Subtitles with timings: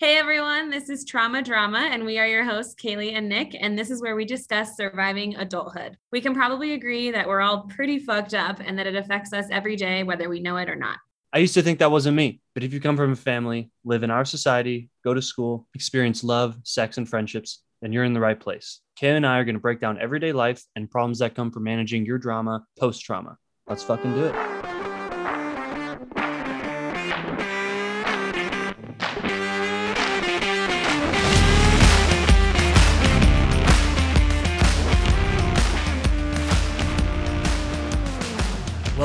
[0.00, 3.54] Hey everyone, this is Trauma Drama, and we are your hosts, Kaylee and Nick.
[3.60, 5.98] And this is where we discuss surviving adulthood.
[6.10, 9.44] We can probably agree that we're all pretty fucked up and that it affects us
[9.50, 10.96] every day, whether we know it or not.
[11.34, 14.02] I used to think that wasn't me, but if you come from a family, live
[14.02, 18.20] in our society, go to school, experience love, sex, and friendships, then you're in the
[18.20, 18.80] right place.
[18.96, 21.64] Kay and I are going to break down everyday life and problems that come from
[21.64, 23.36] managing your drama post trauma.
[23.66, 24.69] Let's fucking do it.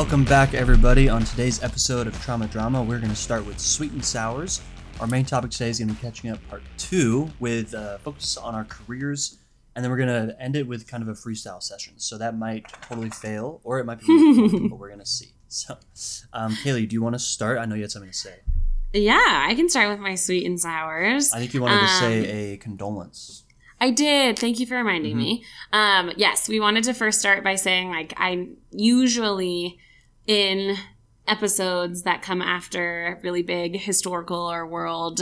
[0.06, 1.10] Welcome back, everybody.
[1.10, 4.62] On today's episode of Trauma Drama, we're going to start with Sweet and Sours.
[5.00, 8.38] Our main topic today is going to be catching up part two with uh, focus
[8.38, 9.40] on our careers,
[9.76, 11.94] and then we're going to end it with kind of a freestyle session.
[11.98, 15.32] So that might totally fail, or it might be really but we're going to see.
[15.48, 15.76] So,
[16.34, 17.58] um, Kaylee, do you want to start?
[17.58, 18.36] I know you had something to say.
[18.94, 19.18] Yeah,
[19.48, 21.32] I can start with my sweet and sours.
[21.34, 23.44] I think you wanted to Um, say a condolence.
[23.82, 24.38] I did.
[24.38, 25.44] Thank you for reminding me.
[25.74, 29.80] Um, yes, we wanted to first start by saying, like, I usually
[30.28, 30.78] in
[31.28, 35.22] episodes that come after really big historical or world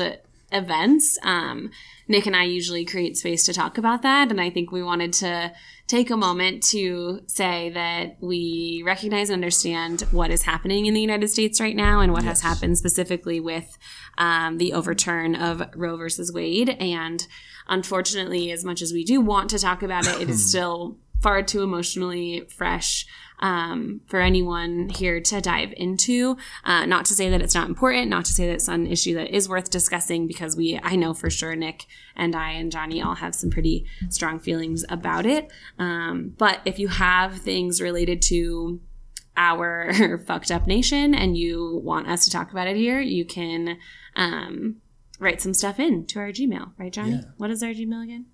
[0.52, 1.72] events, um,
[2.08, 4.30] Nick and I usually create space to talk about that.
[4.30, 5.54] And I think we wanted to
[5.88, 11.02] take a moment to say that we recognize and understand what is happening in the
[11.02, 13.78] United States right now and what has happened specifically with
[14.18, 16.70] um, the overturn of Roe versus Wade.
[16.70, 17.26] And
[17.68, 21.42] unfortunately, as much as we do want to talk about it, it is still far
[21.42, 23.06] too emotionally fresh
[23.44, 26.38] um, for anyone here to dive into.
[26.64, 29.14] Uh, not to say that it's not important, not to say that it's an issue
[29.16, 31.86] that is worth discussing, because we, I know for sure, Nick
[32.16, 35.52] and I and Johnny all have some pretty strong feelings about it.
[35.78, 38.80] Um, but if you have things related to
[39.36, 43.78] our fucked up nation and you want us to talk about it here, you can
[44.16, 44.78] um,
[45.20, 47.16] write some stuff in to our Gmail, right, Johnny?
[47.16, 47.24] Yeah.
[47.36, 48.28] What is our Gmail again?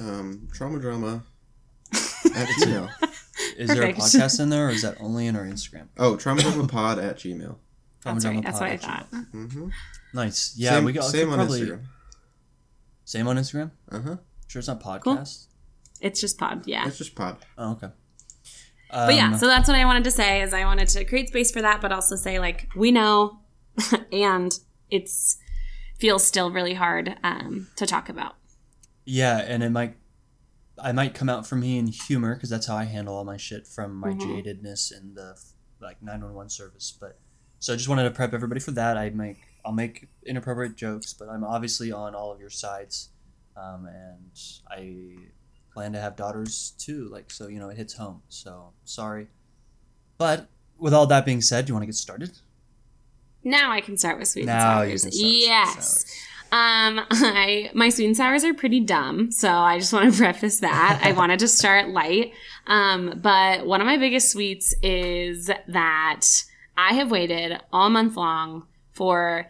[0.00, 1.22] Um, trauma drama
[1.92, 2.90] at Gmail.
[3.56, 3.98] Is there a perfect.
[3.98, 5.88] podcast in there, or is that only in our Instagram?
[5.98, 7.56] Oh, trauma drama pod at Gmail.
[8.04, 8.42] That's right.
[8.42, 9.10] That's what I at thought.
[9.10, 9.68] Mm-hmm.
[10.14, 10.54] Nice.
[10.56, 11.80] Yeah, same, we got same could on probably Instagram.
[13.04, 13.70] same on Instagram.
[13.90, 14.16] Uh huh.
[14.46, 15.46] Sure, it's not podcast.
[16.00, 16.86] It's just pod, yeah.
[16.86, 17.36] It's just pod.
[17.58, 17.88] Oh, okay.
[18.90, 21.28] But yeah, Um, so that's what I wanted to say is I wanted to create
[21.28, 23.38] space for that, but also say like we know,
[24.12, 24.58] and
[24.90, 25.36] it's
[25.98, 28.34] feels still really hard um, to talk about.
[29.04, 29.94] Yeah, and it might
[30.82, 33.36] I might come out for me in humor because that's how I handle all my
[33.36, 34.20] shit from my Mhm.
[34.44, 35.38] jadedness in the
[35.80, 36.92] like 911 service.
[36.98, 37.18] But
[37.58, 38.96] so I just wanted to prep everybody for that.
[38.96, 43.10] I make I'll make inappropriate jokes, but I'm obviously on all of your sides,
[43.56, 44.30] um, and
[44.70, 45.16] I
[45.74, 47.08] plan to have daughters too.
[47.10, 48.22] Like so, you know, it hits home.
[48.30, 49.28] So sorry,
[50.16, 50.48] but
[50.78, 52.38] with all that being said, do you want to get started?
[53.44, 56.04] Now I can start with sweet Now and you can start with yes.
[56.52, 60.60] Um, I my sweet and sours are pretty dumb, so I just want to preface
[60.60, 61.00] that.
[61.02, 62.32] I wanted to start light.
[62.66, 66.20] Um, but one of my biggest sweets is that
[66.76, 69.46] I have waited all month long for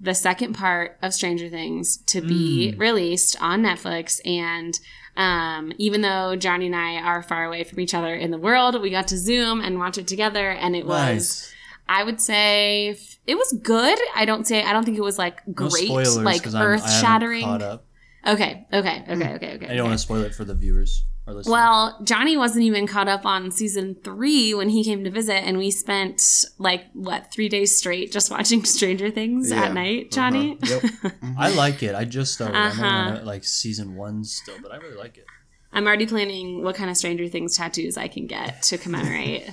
[0.00, 2.78] the second part of Stranger Things to be Mm.
[2.80, 4.78] released on Netflix and
[5.16, 8.80] um, even though Johnny and I are far away from each other in the world,
[8.82, 11.53] we got to Zoom and watch it together, and it was Nice.
[11.88, 13.98] I would say f- it was good.
[14.14, 16.90] I don't say I don't think it was like No great, spoilers, like 'cause earth
[17.00, 17.44] shattering.
[17.46, 17.80] Okay,
[18.26, 19.68] okay, okay, okay, okay.
[19.68, 21.04] I don't want to spoil it for the viewers.
[21.46, 25.56] Well, Johnny wasn't even caught up on season three when he came to visit, and
[25.56, 26.20] we spent
[26.58, 29.64] like what three days straight just watching Stranger Things Yeah.
[29.64, 30.10] at night.
[30.10, 30.80] Johnny, Uh-huh.
[30.82, 31.12] Yep.
[31.22, 31.34] Mhm.
[31.38, 31.94] I like it.
[31.94, 32.56] I just started.
[32.56, 32.86] I'm Uh-huh.
[33.08, 35.24] only on, like season one still, but I really like it.
[35.72, 39.48] I'm already planning what kind of Stranger Things tattoos I can get to commemorate.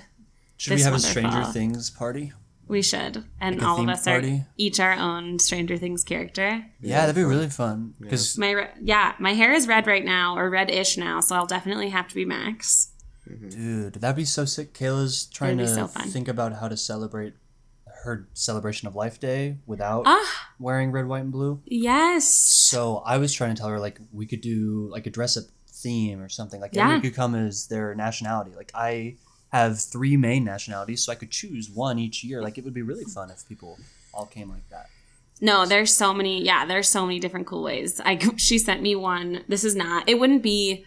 [0.61, 0.99] Should we This have a.
[0.99, 2.33] Stranger Things party?
[2.67, 4.31] we should, and Like all of us party?
[4.33, 6.63] are each our own Stranger Things character.
[6.79, 7.95] Yeah, that'd be really fun.
[7.99, 11.47] Because My re- yeah, my hair is red right now, or red-ish now, so I'll
[11.47, 12.91] definitely have to be Max.
[13.49, 14.73] dude, that'd be so sick.
[14.75, 17.33] Kayla's trying to so think about how to celebrate
[18.03, 21.61] her celebration of Life Day without Ah, wearing red, white, and blue.
[21.65, 22.27] yes.
[22.31, 25.45] So I was trying to tell her like we could do like a dress up
[25.67, 26.61] theme or something.
[26.61, 26.83] Like Yeah.
[26.83, 28.51] everyone could come as their nationality.
[28.55, 29.15] Like I
[29.51, 32.41] have three main nationalities, so I could choose one each year.
[32.41, 33.77] Like it would be really fun if people
[34.13, 34.87] all came like that.
[35.41, 36.43] No, there's so many.
[36.43, 37.99] Yeah, there's so many different cool ways.
[37.99, 39.43] I she sent me one.
[39.47, 40.07] This is not.
[40.07, 40.85] It wouldn't be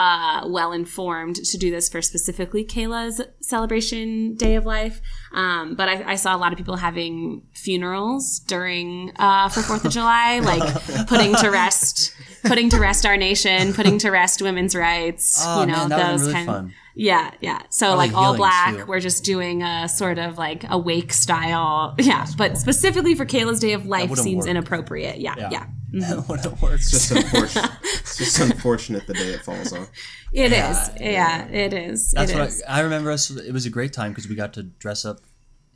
[0.00, 5.02] uh, well informed to do this for specifically Kayla's celebration day of life.
[5.32, 9.84] Um, but I, I saw a lot of people having funerals during uh, for Fourth
[9.84, 10.62] of July, like
[11.06, 15.42] putting to rest putting to rest our nation, putting to rest women's rights.
[15.46, 16.46] Oh you know man, that those really kind.
[16.46, 16.74] fun.
[16.96, 17.62] Yeah, yeah.
[17.70, 18.84] So Probably like all black, too.
[18.86, 21.94] we're just doing a sort of like a wake style.
[21.98, 24.50] Yeah, but specifically for Kayla's Day of Life seems work.
[24.50, 25.18] inappropriate.
[25.18, 25.48] Yeah, Yeah.
[25.52, 25.66] yeah.
[25.92, 26.74] That would have worked.
[26.82, 27.70] It's just unfortunate.
[27.82, 29.86] it's just unfortunate the day it falls on.
[30.32, 30.90] It is.
[31.00, 32.12] Yeah, it is.
[32.12, 32.62] That's it what is.
[32.68, 33.10] I, I remember.
[33.10, 33.30] Us.
[33.30, 35.18] It was a great time because we got to dress up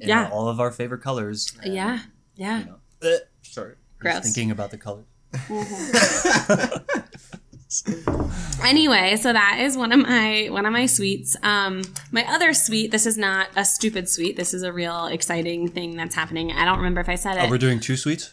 [0.00, 0.30] in Yeah.
[0.32, 1.52] all of our favorite colors.
[1.62, 1.98] and, yeah,
[2.36, 2.58] yeah.
[2.60, 2.64] You
[3.02, 3.74] know, sorry.
[3.98, 4.22] Gross.
[4.22, 5.04] Thinking about the color.
[8.64, 11.36] Anyway, so that is one of my one of my sweets.
[11.42, 12.90] Um, my other sweet.
[12.92, 14.36] This is not a stupid sweet.
[14.36, 16.52] This is a real exciting thing that's happening.
[16.52, 17.50] I don't remember if I said Oh, it.
[17.50, 18.32] we're doing two sweets.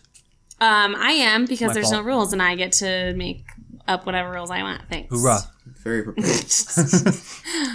[0.59, 2.06] Um, I am because My there's fault.
[2.06, 3.44] no rules, and I get to make
[3.88, 4.83] up whatever rules I want.
[4.89, 5.09] Thanks.
[5.09, 5.39] Hoorah!
[5.83, 6.27] Very prepared.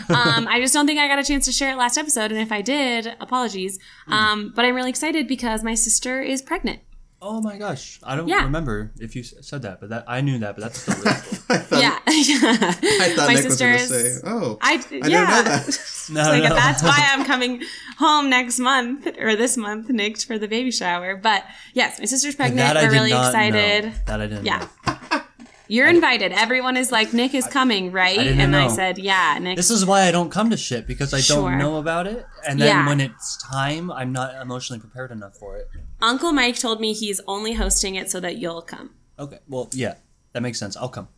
[0.08, 2.40] um, I just don't think I got a chance to share it last episode, and
[2.40, 3.78] if I did, apologies.
[4.08, 6.80] Um, but I'm really excited because my sister is pregnant.
[7.22, 8.44] Oh my gosh, I don't Yeah.
[8.44, 11.10] remember if you s- said that, but that I knew that, but that's still really
[11.24, 11.38] cool.
[11.48, 14.74] I thought, yeah, I thought my Nick was going to sister's- say, "Oh, I, I
[14.74, 14.82] yeah.
[14.90, 16.50] didn't know that." No, like no.
[16.54, 17.62] that's why I'm coming
[17.98, 21.16] home next month or this month, Nick, for the baby shower.
[21.16, 21.42] But
[21.74, 22.58] yes, my sister's pregnant.
[22.60, 23.84] that I We're did really not excited.
[23.86, 23.92] Know.
[24.06, 24.44] That I didn't.
[24.44, 24.68] Yeah.
[24.86, 25.22] know.
[25.68, 26.32] You're invited.
[26.32, 28.18] Everyone is like, Nick is coming, right?
[28.18, 29.56] didn't and I said, yeah, Nick.
[29.56, 31.50] This is why I don't come to shit because I Sure.
[31.50, 32.86] don't know about it, and then Yeah.
[32.88, 35.68] when it's time, I'm not emotionally prepared enough for it.
[36.00, 38.90] Uncle Mike told me he's only hosting it so that you'll come.
[39.18, 39.94] Okay, well, yeah,
[40.32, 40.76] that makes sense.
[40.76, 41.08] I'll come.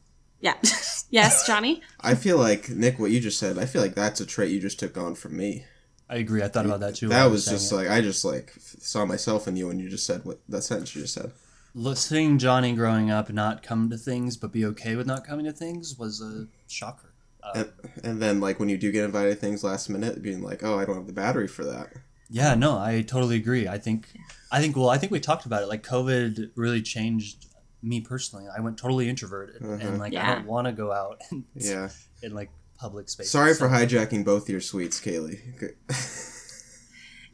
[0.40, 0.54] Yeah.
[1.10, 1.82] yes, Johnny?
[2.00, 3.58] I feel like Nick, what you just said.
[3.58, 5.64] I feel like that's a trait you just took on from me.
[6.08, 6.42] I agree.
[6.42, 7.08] I thought about that too.
[7.08, 7.74] That was just it.
[7.74, 10.94] like I just like saw myself in you when you just said what that sentence
[10.94, 11.32] you just said.
[11.78, 15.44] Look, seeing Johnny growing up not come to things but be okay with not coming
[15.46, 17.12] to things was a shocker.
[17.42, 17.72] Uh, And,
[18.04, 20.78] and then like when you do get invited to things last minute, being like, "Oh,
[20.78, 21.88] I don't have the battery for that."
[22.30, 23.66] yeah, no, I totally agree.
[23.69, 24.06] I think,
[24.52, 25.69] I think, well, I think we talked about it.
[25.69, 27.46] Like COVID really changed
[27.80, 28.46] me personally.
[28.54, 29.78] I went totally introverted, Uh-huh.
[29.80, 31.88] and like I don't want to go out in, Yeah.
[32.22, 33.30] in like public space.
[33.30, 35.40] Sorry for hijacking both your sweets, Kaylee.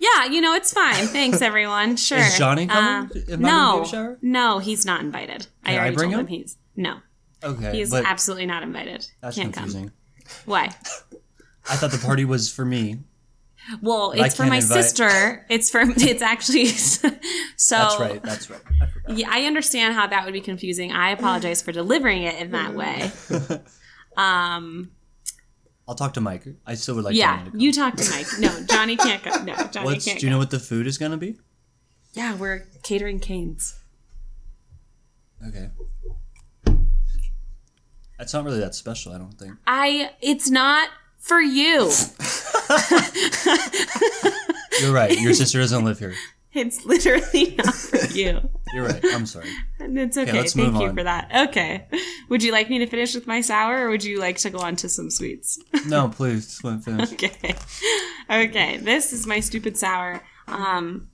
[0.05, 1.07] Yeah, you know, it's fine.
[1.07, 1.97] Thanks, everyone.
[2.05, 2.19] Sure.
[2.19, 3.11] Is Johnny coming?
[3.11, 4.17] Uh, Invited to no.
[4.23, 5.47] No, he's not invited.
[5.65, 6.27] I Can I already bring told him?
[6.27, 6.57] him he's.
[6.77, 6.97] No,
[7.43, 9.07] Okay, he's absolutely not invited.
[9.21, 9.85] that's Can't confusing.
[9.91, 9.95] come.
[10.47, 10.65] Why?
[11.71, 12.99] I thought the party was for me.
[13.81, 15.47] Well, I it's for my invite- sister.
[15.49, 15.81] It's for.
[15.97, 16.67] It's actually.
[16.67, 17.09] so.
[17.71, 18.23] That's right.
[18.23, 18.61] That's right.
[18.83, 19.17] I forgot.
[19.17, 20.93] Yeah, I understand how that would be confusing.
[20.93, 23.11] I apologize for delivering it in that way.
[24.17, 24.91] Um.
[25.87, 26.47] I'll talk to Mike.
[26.67, 27.61] I still would like Yeah, Johnny to come.
[27.61, 28.27] you talk to Mike.
[28.39, 29.31] No, Johnny can't go.
[29.45, 30.19] No, Johnny What's, can't.
[30.19, 30.35] do you go.
[30.35, 31.37] know what the food is gonna be?
[32.15, 33.79] Yeah, we're catering Cane's.
[35.47, 35.69] Okay.
[38.19, 39.53] That's not really that special, I don't think.
[39.67, 40.11] I.
[40.23, 40.89] It's not
[41.19, 41.91] for you.
[44.81, 45.19] You're right.
[45.21, 46.15] Your sister doesn't live here.
[46.55, 48.49] It's literally not for you.
[48.73, 49.01] You're right.
[49.13, 49.49] I'm sorry.
[49.81, 50.33] And it's okay.
[50.33, 50.97] let's Thank you on.
[50.97, 51.49] for that.
[51.49, 51.87] Okay.
[52.29, 54.59] Would you like me to finish with my sour or would you like to go
[54.59, 55.59] on to some sweets?
[55.87, 57.13] No, please Let finish.
[57.13, 57.55] okay.
[58.31, 58.77] Okay.
[58.79, 60.23] This is my stupid sour.
[60.49, 61.09] Um,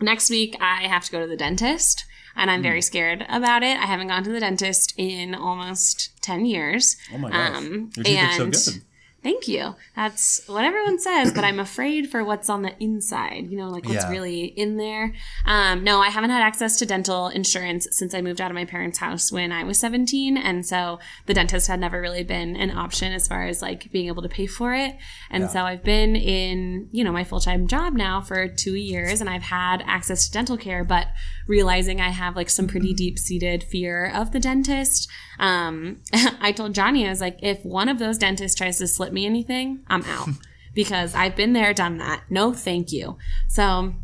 [0.00, 2.04] next week, I have to go to the dentist,
[2.36, 2.64] and I'm Hmm.
[2.64, 3.76] very scared about it.
[3.78, 6.96] I haven't gone to the dentist in almost 10 years.
[7.14, 7.56] Oh my gosh.
[7.56, 8.82] Um, Your teeth and so good.
[9.22, 9.76] Thank you.
[9.94, 13.84] That's what everyone says, but I'm afraid for what's on the inside, you know, like
[13.84, 14.10] what's Yeah.
[14.10, 15.14] really in there.
[15.46, 18.64] Um, no, I haven't had access to dental insurance since I moved out of my
[18.64, 20.36] parents' house when I was 17.
[20.36, 24.08] And so the dentist had never really been an option as far as like being
[24.08, 24.96] able to pay for it.
[25.30, 25.48] And Yeah.
[25.50, 29.30] so I've been in, you know, my full time job now for two years and
[29.30, 31.06] I've had access to dental care, but
[31.46, 35.08] realizing I have like some pretty deep seated fear of the dentist.
[35.38, 36.00] Um,
[36.40, 39.26] I told Johnny, I was like, if one of those dentists tries to slip me
[39.26, 40.28] anything, I'm out
[40.74, 42.24] because I've been there, done that.
[42.30, 43.16] No, thank you.
[43.48, 43.94] So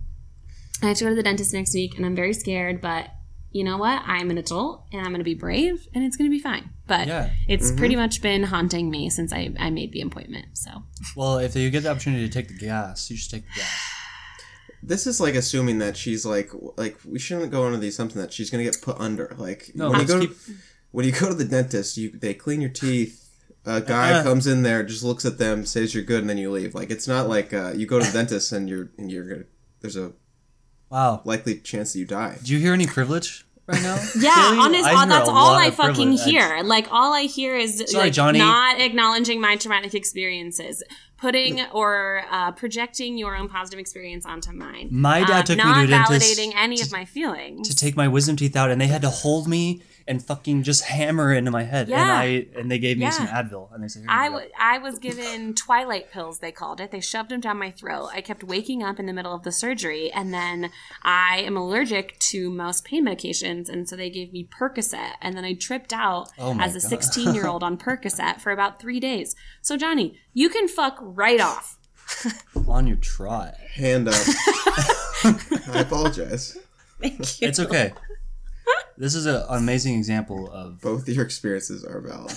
[0.83, 3.09] I have to go to the dentist next week and I'm very scared, but
[3.51, 4.03] you know what?
[4.07, 6.71] I'm an adult and I'm going to be brave and it's going to be fine.
[6.87, 7.31] But Yeah.
[7.49, 10.47] it's pretty much been haunting me since I, I made the appointment.
[10.53, 10.71] So
[11.17, 13.95] Well, if you get the opportunity to take the gas, you should take the gas.
[14.83, 18.33] This is like assuming that she's like like we shouldn't go under the assumption that
[18.33, 19.35] she's gonna get put under.
[19.39, 20.53] Like No, when you go keep- to,
[20.93, 23.25] when you go to the dentist, you they clean your teeth.
[23.67, 24.23] A guy Uh.
[24.23, 26.75] comes in there, just looks at them, says you're good, and then you leave.
[26.75, 29.45] Like it's not like uh, you go to the dentist and you're and you're gonna.
[29.81, 30.13] There's a
[30.91, 31.21] Wow.
[31.27, 32.39] likely chance that you die.
[32.43, 33.97] Do you hear any privilege right now?
[34.19, 34.61] Yeah, Kaylee?
[34.65, 36.25] honest, I uh, that's all I fucking privilege.
[36.25, 36.63] hear.
[36.63, 38.39] Like all I hear is Sorry, like Johnny.
[38.39, 40.83] not acknowledging my traumatic experiences,
[41.19, 44.89] putting or uh, projecting your own positive experience onto mine.
[44.91, 47.69] My dad Uh, took me not to a dentist validating any of my feelings.
[47.69, 50.85] to take my wisdom teeth out, and they had to hold me and fucking just
[50.85, 51.89] hammer it into my head.
[51.91, 54.53] And I and they gave me some Advil and they said, Here I, go." w-
[54.59, 58.21] I was given twilight pills they called it they shoved them down my throat i
[58.21, 60.71] kept waking up in the middle of the surgery and then
[61.03, 65.45] i am allergic to most pain medications and so they gave me percocet and then
[65.45, 69.35] i tripped out Oh as a 16 year old on percocet for about three days
[69.61, 71.77] so johnny you can fuck right off
[72.69, 73.55] on your trot.
[73.75, 74.15] Hand up.
[74.17, 76.57] I apologize.
[77.01, 77.93] thank you It's okay.
[78.99, 82.35] This is a- an amazing example of Both your experiences are valid.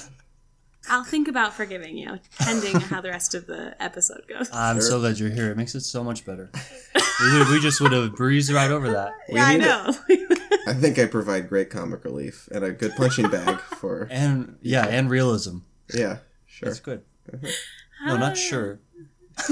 [0.90, 4.82] i'll think about forgiving you pending how the rest of the episode goes I'm Sure.
[4.92, 5.52] so glad you're here.
[5.52, 6.50] It makes it so much better.
[7.22, 9.12] we, we just would have breezed right over that.
[9.30, 9.94] Yeah i know
[10.68, 14.08] I think I provide great comic relief and a good punching bag for.
[14.12, 15.60] And yeah, and realism.
[15.94, 16.70] Yeah, sure.
[16.70, 17.02] That's good.
[18.06, 18.80] No, not sure.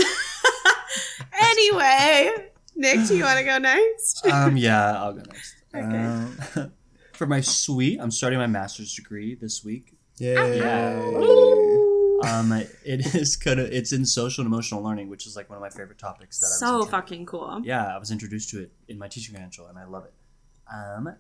[1.34, 2.32] anyway
[2.76, 5.56] nick do you want to go next Um, yeah, I'll go next.
[5.76, 5.86] Okay.
[5.86, 6.72] Um,
[7.20, 9.94] for my sweet, I'm starting my master's degree this week.
[10.20, 10.62] Yay.
[12.24, 12.54] Um,
[12.86, 15.62] it is kind of it's in social and emotional learning, which is like one of
[15.62, 18.72] my favorite topics that I was so fucking cool yeah, I was introduced to it
[18.88, 20.14] in my teaching credential, and I love it.
[20.74, 21.14] Um,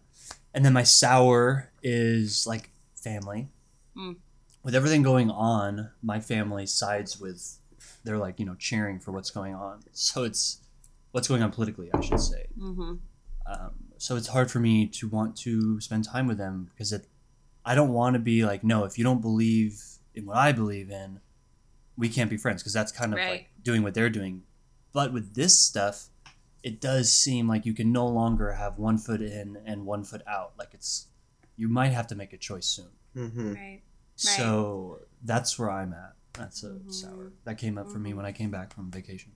[0.53, 3.50] and then my sour is like family.
[3.98, 4.15] Mm.
[4.63, 7.58] With everything going on, my family sides with
[8.06, 9.82] they're like you know cheering for what's going on.
[9.91, 10.62] So it's
[11.12, 12.46] what's going on politically, I should say.
[12.58, 12.94] mm-hmm.
[13.51, 17.06] Um, so it's hard for me to want to spend time with them because it,
[17.63, 19.84] I don't want to be like, no, if you don't believe
[20.15, 21.20] in what I believe in,
[21.98, 23.29] we can't be friends because that's kind of Right.
[23.29, 24.44] like doing what they're doing.
[24.94, 26.08] But with this stuff,
[26.63, 30.22] it does seem like you can no longer have one foot in and one foot
[30.25, 30.53] out.
[30.58, 31.08] Like it's,
[31.58, 32.89] you might have to make a choice soon.
[33.13, 33.82] hmm right
[34.15, 36.13] So that's where I'm at.
[36.34, 36.91] That's a Mhm.
[36.94, 37.32] sour.
[37.44, 39.34] That came up for me when I came back from vacation.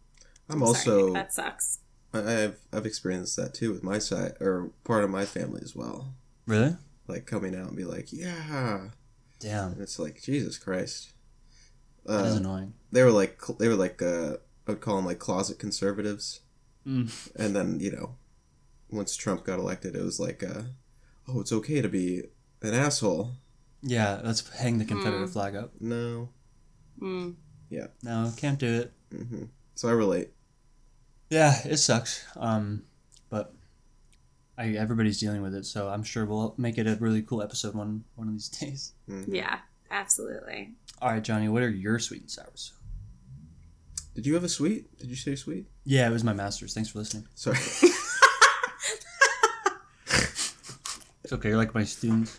[0.50, 1.06] I'm Sorry, also.
[1.08, 1.83] Nick, that sucks I-
[2.14, 6.14] I've I've experienced that too with my side or part of my family as well.
[6.46, 6.76] Really?
[7.08, 8.90] Like coming out and be like, yeah,
[9.40, 9.74] Damn.
[9.74, 11.12] and it's like Jesus Christ.
[12.06, 12.74] That is Uh, annoying.
[12.92, 16.42] they were like they were like uh, I would call them like closet conservatives.
[16.88, 17.10] Mm.
[17.36, 18.16] And then you know,
[18.92, 20.64] once Trump got elected, it was like, uh,
[21.28, 22.24] oh, it's okay to be
[22.62, 23.32] an asshole.
[23.82, 25.34] Yeah, let's hang the Confederate Mm.
[25.34, 25.72] flag up.
[25.82, 26.30] No.
[27.00, 27.36] mm.
[28.04, 28.94] No, can't do it.
[29.12, 30.30] hmm So I relate.
[31.30, 32.26] Yeah, it sucks.
[32.36, 32.84] Um,
[33.30, 33.54] but
[34.58, 37.74] I everybody's dealing with it, so I'm sure we'll make it a really cool episode
[37.76, 38.94] one one of these days.
[39.10, 39.26] Mhm.
[39.28, 39.60] yeah
[39.92, 42.74] absolutely All right, Johnny, what are your sweet and sours?
[44.16, 44.96] Did you have a sweet?
[45.00, 45.66] Did you say sweet?
[45.86, 46.74] Yeah, it was my master's.
[46.74, 47.28] Thanks for listening.
[47.36, 47.58] Sorry.
[51.24, 51.50] It's okay.
[51.50, 52.38] You're like my students.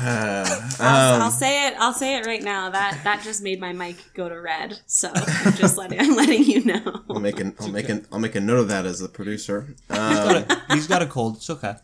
[0.00, 0.44] Uh,
[0.80, 1.74] I'll, um, I'll say it.
[1.78, 2.70] I'll say it right now.
[2.70, 4.78] That that just made my mic go to red.
[4.86, 7.02] So I'm just letting I'm letting you know.
[7.10, 9.66] I'll make an I'll make an I'll make a note of that as the producer.
[9.88, 11.36] He's got, Um, a, he's got a cold.
[11.36, 11.76] It's okay.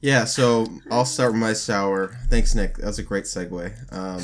[0.00, 2.16] yeah, so I'll start with my sour.
[2.28, 2.76] Thanks, Nick.
[2.76, 3.72] That was a great segue.
[3.92, 4.22] Um,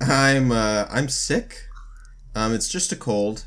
[0.00, 1.66] I'm uh, I'm sick.
[2.34, 3.44] Um, it's just a cold.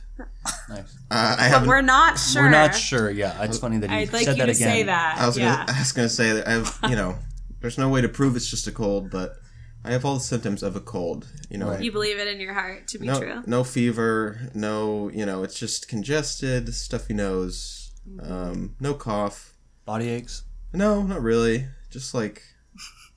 [0.69, 0.79] Nice.
[1.09, 1.69] Uh, I But haven't.
[1.69, 2.43] we're not sure.
[2.43, 3.09] We're not sure.
[3.09, 4.67] Yeah, it's funny that he I'd like said you that to again.
[4.69, 5.17] say that.
[5.17, 5.57] I was yeah.
[5.65, 7.17] gonna I was gonna say that I've you know
[7.61, 9.35] there's no way to prove it's just a cold, but
[9.83, 11.27] I have all the symptoms of a cold.
[11.49, 11.81] You know, Right.
[11.81, 13.43] You believe it in your heart to be no true.
[13.47, 17.77] no fever, no you know it's just congested, stuffy nose,
[18.09, 18.31] Mm-hmm.
[18.33, 19.53] um, no cough.
[19.85, 20.43] Body aches.
[20.73, 21.67] No, not really.
[21.91, 22.41] Just like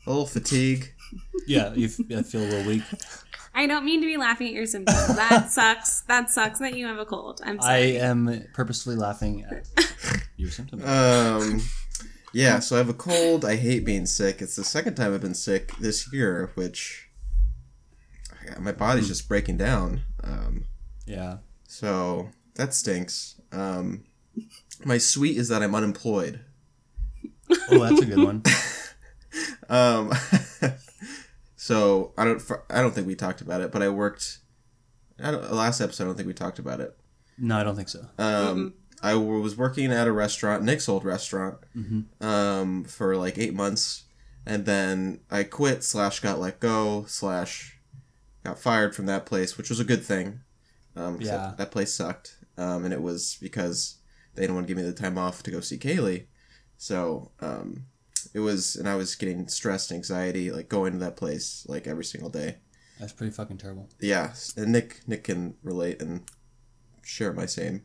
[0.06, 0.92] a little fatigue.
[1.46, 2.82] Yeah, you f- I feel a little weak.
[3.54, 5.14] I don't mean to be laughing at your symptoms.
[5.14, 6.00] That sucks.
[6.02, 7.40] That sucks that you have a cold.
[7.44, 9.68] I'm I am purposefully laughing at
[10.36, 10.82] your symptoms.
[10.84, 11.60] Um,
[12.34, 13.44] yeah, so I have a cold.
[13.44, 14.42] I hate being sick.
[14.42, 17.08] It's the second time I've been sick this year, which
[18.58, 20.02] my body's just breaking down.
[20.22, 20.66] Um,
[21.06, 21.38] yeah.
[21.66, 23.40] so that stinks.
[23.52, 24.04] Um,
[24.84, 26.40] my sweet is that I'm unemployed.
[27.70, 28.42] Oh, that's a good one.
[29.68, 30.12] Um,
[31.56, 32.42] so I don't.
[32.70, 34.38] I don't think we talked about it, but I worked.
[35.22, 36.96] I don't, last episode, I don't think we talked about it.
[37.38, 38.06] No, I don't think so.
[38.18, 38.74] Um,
[39.10, 42.24] I was working at a restaurant, Nick's old restaurant, Mm-hmm.
[42.26, 44.04] um, for like eight months,
[44.46, 47.78] and then I quit slash got let go slash
[48.44, 50.40] got fired from that place, which was a good thing.
[50.96, 51.30] Um, Yeah.
[51.36, 53.96] that, that place sucked, um, and it was because
[54.34, 56.26] they didn't want to give me the time off to go see Kaylee,
[56.76, 57.86] so um,
[58.32, 61.86] it was, and I was getting stressed, and anxiety, like going to that place like
[61.86, 62.56] every single day.
[63.00, 63.88] That's pretty fucking terrible.
[64.00, 66.22] Yeah, and Nick Nick can relate and
[67.02, 67.82] share my same.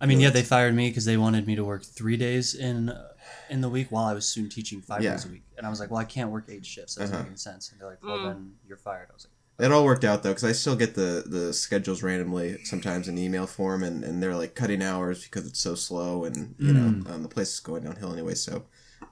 [0.00, 2.88] I mean, yeah, they fired me because they wanted me to work three days in
[2.90, 3.08] uh,
[3.50, 5.12] in the week while I was soon teaching five Yeah.
[5.12, 6.94] days a week, and I was like, "Well, I can't work eight shifts.
[6.94, 7.22] That doesn't Uh-huh.
[7.24, 8.22] make any sense." And they're like, "Well, Mm.
[8.24, 10.94] then you're fired." I was like, It all worked out though, because I still get
[10.94, 15.46] the the schedules randomly sometimes in email form, and, and they're like cutting hours because
[15.48, 18.34] it's so slow, and you know um, the place is going downhill anyway.
[18.36, 18.66] So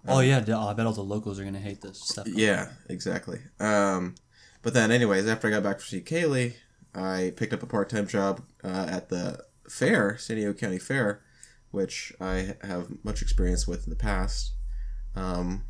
[0.06, 2.28] Oh yeah, I bet all the locals are gonna hate this stuff.
[2.28, 3.40] Yeah, exactly.
[3.58, 4.14] Um,
[4.62, 6.54] but then, anyways, after I got back from see Kaylee,
[6.94, 11.22] I picked up a part time job uh, at the fair, San Diego County Fair,
[11.70, 14.52] which I have much experience with in the past.
[15.14, 15.64] Um,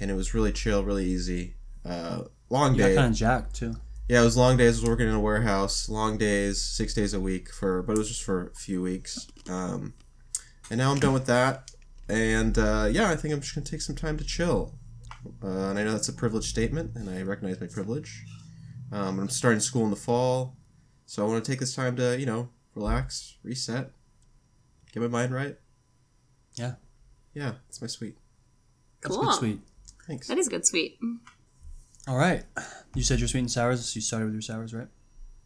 [0.00, 1.54] and it was really chill, really easy.
[1.84, 2.94] Uh, long day.
[2.94, 3.74] kind of jacked too.
[4.08, 4.78] Yeah, it was long days.
[4.78, 7.98] I was working in a warehouse, long days, six days a week for, but it
[7.98, 9.26] was just for a few weeks.
[9.48, 9.92] Um,
[10.70, 11.70] and now I'm done with that.
[12.08, 14.78] And uh, yeah, I think I'm just gonna take some time to chill.
[15.42, 18.24] Uh, and I know that's a privileged statement, and I recognize my privilege.
[18.92, 20.56] Um, I'm starting school in the fall,
[21.04, 22.48] so I want to take this time to, you know,
[22.78, 23.90] relax, reset,
[24.92, 25.56] get my mind right.
[26.54, 26.74] Yeah.
[27.34, 28.16] Yeah, it's my sweet.
[29.00, 29.24] That's Cool.
[29.26, 29.60] good, sweet.
[30.06, 30.26] Thanks.
[30.28, 30.98] That is good, sweet.
[32.08, 32.42] All right,
[32.94, 33.84] you said your sweet and sours.
[33.84, 34.88] So you started with your sours, right?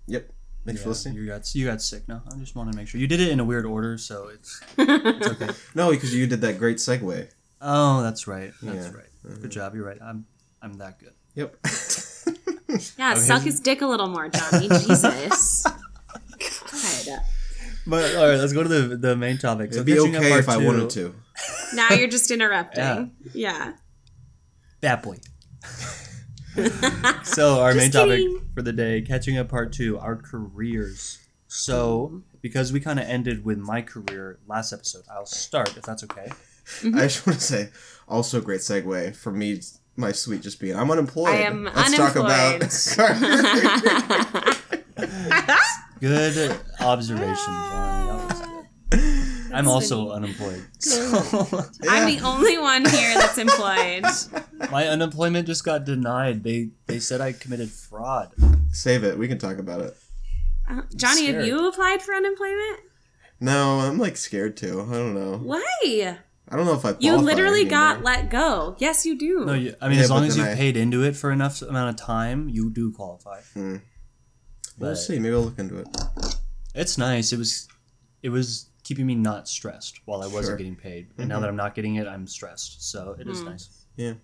[0.06, 0.30] Yep.
[0.64, 1.16] Thanks for listening.
[1.16, 2.06] You got you got sick.
[2.06, 4.28] No, I just want to make sure you did it in a weird order, so
[4.28, 5.50] it's it's okay.
[5.74, 7.28] No, because you did that great segue.
[7.60, 8.52] Oh, that's right.
[8.62, 8.92] That's Yeah.
[8.94, 9.40] right.
[9.42, 9.74] Good job.
[9.74, 9.98] You're right.
[10.00, 10.24] I'm
[10.62, 11.14] I'm that good.
[11.34, 11.56] Yep.
[12.96, 14.66] Yeah, Oh, suck here's- his dick a little more, Johnny.
[14.86, 15.66] Jesus.
[17.06, 17.20] God.
[17.86, 19.72] But all right, let's go to the the main topic.
[19.72, 21.14] So It'd be okay part if I wanted to.
[21.74, 23.12] Now you're just interrupting.
[23.34, 23.72] Yeah.
[24.82, 25.18] That boy.
[27.22, 28.50] so our main topic kidding.
[28.54, 31.18] for the day, catching up part two, our careers.
[31.46, 36.04] So because we kind of ended with my career last episode, I'll start if that's
[36.04, 36.30] okay.
[36.80, 36.96] Mm-hmm.
[36.98, 37.70] I just want to say,
[38.08, 39.60] also great segue for me,
[39.96, 41.34] my sweet just being I'm unemployed.
[41.34, 42.60] I am Let's talk about.
[46.02, 48.66] Good observation, John.
[48.90, 49.52] Good.
[49.52, 50.66] I'm also unemployed.
[50.80, 51.46] So
[51.88, 54.02] I'm the only one here that's employed.
[54.72, 56.42] my unemployment just got denied.
[56.42, 58.32] They they said I committed fraud.
[58.72, 59.16] Save it.
[59.16, 59.96] We can talk about it.
[60.68, 62.80] Uh, Johnny, have you applied for unemployment?
[63.38, 64.80] No, I'm like scared too.
[64.80, 65.36] I don't know.
[65.38, 66.18] Why?
[66.48, 66.96] I don't know if I.
[66.98, 68.74] You qualify literally got let go.
[68.80, 69.44] Yes, you do.
[69.44, 71.62] No, you, I mean Yeah, as long as you've I- paid into it for enough
[71.62, 73.40] amount of time, you do qualify.
[73.54, 73.76] Hmm.
[74.78, 75.18] But We'll see.
[75.18, 75.88] Maybe I'll look into it.
[76.74, 77.32] It's nice.
[77.32, 77.68] It was
[78.22, 80.56] it was keeping me not stressed while I wasn't Sure.
[80.56, 81.08] getting paid.
[81.18, 82.88] And now that I'm not getting it, I'm stressed.
[82.90, 83.46] So it is Hmm.
[83.50, 83.68] nice.
[83.96, 84.14] Yeah.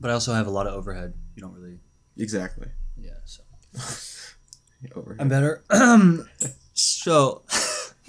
[0.00, 1.12] But I also have a lot of overhead.
[1.36, 1.78] You don't really
[2.16, 2.68] Exactly.
[2.96, 3.42] yeah, so
[4.96, 5.16] Over.
[5.18, 5.62] I'm better.
[6.74, 7.42] so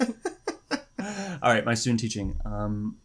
[1.42, 2.38] All right, my student teaching.
[2.44, 2.96] Um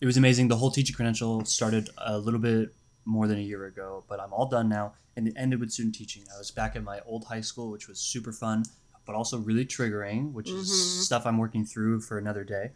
[0.00, 0.48] it was amazing.
[0.48, 2.74] The whole teaching credential started a little bit
[3.06, 5.94] more than a year ago, but I'm all done now and it ended with student
[5.94, 6.24] teaching.
[6.34, 8.64] I was back at my old high school, which was super fun,
[9.06, 10.58] but also really triggering, which Mhm.
[10.60, 12.72] is stuff I'm working through for another day.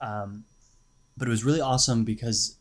[0.00, 0.44] Um,
[1.16, 2.56] but it was really awesome because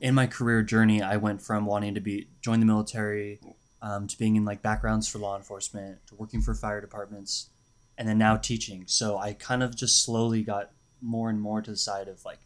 [0.00, 3.40] in my career journey, I went from wanting to be join the military
[3.82, 7.50] um, to being in like backgrounds for law enforcement to working for fire departments,
[7.98, 8.84] and then now teaching.
[8.86, 12.38] So I kind of just slowly got more and more to the side of like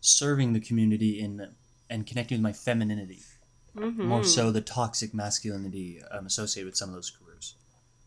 [0.00, 1.54] serving the community in
[1.90, 3.20] and connecting with my femininity
[3.76, 3.96] Mhm.
[4.06, 7.54] more so the toxic masculinity um, associated with some of those careers.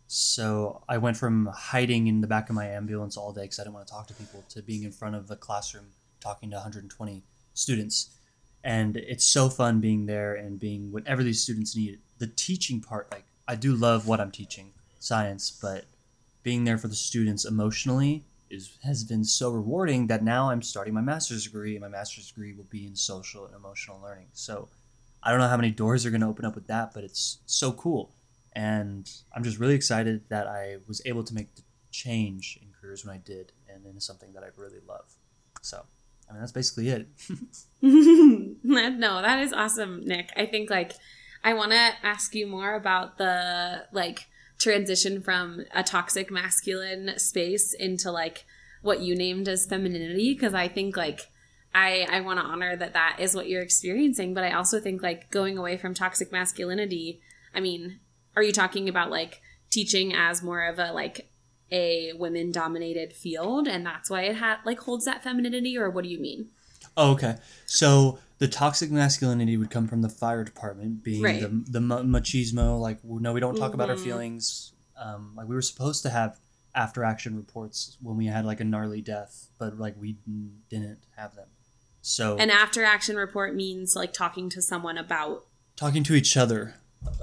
[0.08, 3.64] So I went from hiding in the back of my ambulance all day because I
[3.64, 5.88] didn't want to talk to people to being in front of a classroom
[6.22, 8.10] talking to 120 students.
[8.64, 12.00] And it's so fun being there and being whatever these students need.
[12.20, 15.86] The teaching part, like, I do love what I'm teaching, science, but
[16.44, 20.94] being there for the students emotionally is has been so rewarding that now I'm starting
[20.94, 24.28] my master's degree, and my master's degree will be in social and emotional learning.
[24.34, 24.70] So
[25.24, 27.40] I don't know how many doors are going to open up with that, but it's
[27.46, 28.12] so cool.
[28.54, 33.06] And I'm just really excited that I was able to make the change in careers
[33.06, 35.06] when I did and into something that I really love.
[35.62, 35.84] So,
[36.30, 37.08] I mean, that's basically it.
[37.82, 40.32] no, that is awesome, Nick.
[40.36, 40.94] I think like
[41.44, 44.28] I want to ask you more about the like
[44.60, 48.46] transition from a toxic masculine space into like
[48.82, 51.28] what you named as femininity because I think like
[51.74, 55.02] I I want to honor that that is what you're experiencing, but I also think
[55.02, 57.22] like going away from toxic masculinity.
[57.54, 58.00] I mean,
[58.36, 61.30] are you talking about like teaching as more of a like
[61.72, 66.04] a women dominated field and that's why it had like holds that femininity or what
[66.04, 66.50] do you mean?
[66.96, 67.36] Oh, okay.
[67.66, 71.42] So the toxic masculinity would come from the fire department, being Right.
[71.42, 72.80] the the machismo.
[72.80, 74.04] Like, no, we don't talk about our Mhm.
[74.04, 74.74] feelings.
[74.96, 76.40] Um, like we were supposed to have
[76.76, 80.18] after action reports when we had like a gnarly death, but like we
[80.70, 81.48] didn't have them.
[82.02, 85.46] So An after action report means like talking to someone about
[85.76, 86.76] talking to each other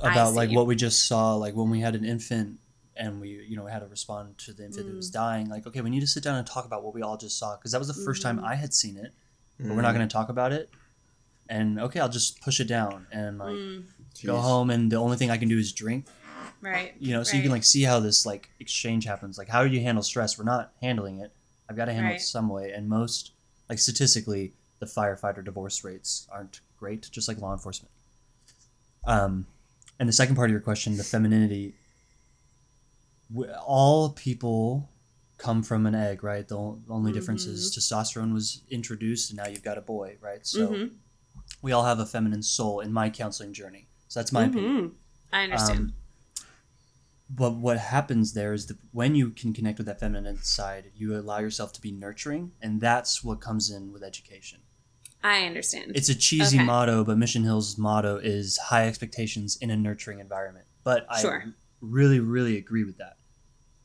[0.03, 2.59] about like what we just saw like when we had an infant
[2.97, 4.97] and we you know had to respond to the infant that Mm.
[4.97, 7.17] was dying like okay we need to sit down and talk about what we all
[7.17, 8.45] just saw because that was the 1st time Mhm.
[8.45, 9.13] i had seen it
[9.59, 9.83] but we're Mm.
[9.83, 10.71] not going to talk about it
[11.49, 13.85] and okay i'll just push it down and like Mm,
[14.27, 16.07] go home and the only thing i can do is drink
[16.61, 16.95] right.
[16.99, 19.71] you know so you can like see how this like exchange happens like how do
[19.75, 21.33] you handle stress we're not handling it
[21.69, 23.33] i've got to handle it some way and most
[23.69, 27.91] like statistically the firefighter divorce rates aren't great, just like law enforcement.
[29.07, 29.47] Um,
[29.99, 31.75] and the second part of your question, the femininity.
[33.33, 34.91] w- All people
[35.39, 36.47] come from an egg, right?
[36.47, 40.45] The o- only difference is testosterone was introduced, and now you've got a boy, right?
[40.47, 40.91] So Mhm.
[41.63, 43.89] We all have a feminine soul in my counseling journey.
[44.09, 44.73] So that's my opinion.
[44.91, 44.95] Mhm.
[45.33, 45.79] I understand.
[45.79, 45.95] Um,
[47.31, 51.17] but what happens there is that when you can connect with that feminine side, you
[51.19, 54.61] allow yourself to be nurturing, and that's what comes in with education.
[55.23, 55.93] I understand.
[55.95, 56.67] It's a cheesy Okay.
[56.67, 60.67] motto, but Mission Hill's motto is high expectations in a nurturing environment.
[60.85, 61.23] But I
[61.81, 63.17] really, really agree with that.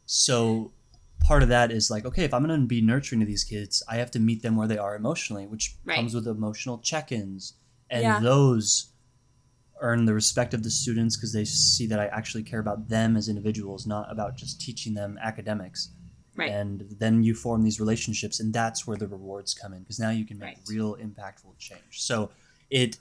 [0.05, 0.73] So
[1.19, 3.83] part of that is like, okay, if I'm going to be nurturing to these kids,
[3.89, 5.95] I have to meet them where they are emotionally, which Right.
[5.95, 7.53] comes with emotional check-ins,
[7.89, 8.19] and Yeah.
[8.19, 8.87] those
[9.81, 13.15] earn the respect of the students because they see that I actually care about them
[13.15, 15.89] as individuals, not about just teaching them academics.
[16.35, 16.51] right.
[16.51, 20.09] And then you form these relationships, and that's where the rewards come in because now
[20.09, 20.67] you can make Right.
[20.69, 22.01] real impactful change.
[22.01, 22.31] So
[22.69, 22.97] it,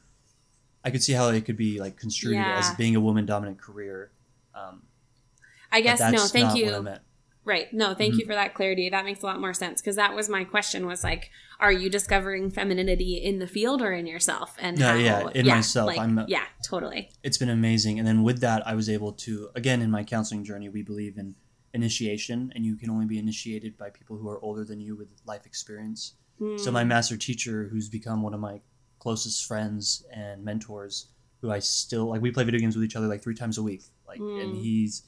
[0.84, 2.56] I could see how it could be like construed Yeah.
[2.56, 4.10] as being a woman dominant career.
[4.54, 4.82] Um,
[5.70, 6.88] I guess that's no, thank you.
[7.48, 7.68] What I meant.
[7.72, 7.74] Right.
[7.78, 8.20] No, thank Mm-hmm.
[8.20, 8.88] you for that clarity.
[8.90, 11.30] That makes a lot more sense because that was my question was like,
[11.60, 14.54] are you discovering femininity in the field or in yourself?
[14.60, 15.88] And Yeah, how, yeah, in myself.
[15.88, 17.10] Like, I'm- yeah, totally.
[17.22, 20.44] It's been amazing, and then with that, I was able to again in my counseling
[20.44, 20.68] journey.
[20.68, 21.34] We believe in
[21.74, 25.08] initiation, and you can only be initiated by people who are older than you with
[25.26, 26.14] life experience.
[26.56, 26.74] So Hmm.
[26.74, 28.60] my master teacher, who's become one of my
[29.00, 31.08] closest friends and mentors,
[31.40, 33.62] who I still like, we play video games with each other like three times a
[33.62, 33.82] week.
[34.06, 34.60] Like, and Mm.
[34.60, 35.02] he's,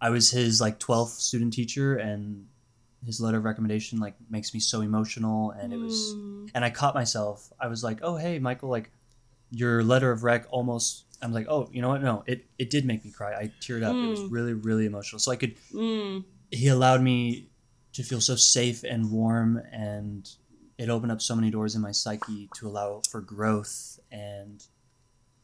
[0.00, 2.46] I was his like twelfth student teacher, and
[3.04, 6.46] his letter of recommendation like makes me so emotional, and it was, Hmm.
[6.54, 7.50] and I caught myself.
[7.60, 8.90] I was like, oh hey Michael, like,
[9.50, 11.04] your letter of rec almost.
[11.22, 12.02] I'm like, oh, you know what?
[12.02, 13.34] No, it it did make me cry.
[13.34, 13.94] I teared up.
[13.96, 14.30] It was Mm.
[14.30, 15.18] really really emotional.
[15.18, 16.24] So I could Mm.
[16.50, 17.50] he allowed me
[17.92, 20.28] to feel so safe and warm and
[20.78, 24.64] it opened up so many doors in my psyche to allow for growth and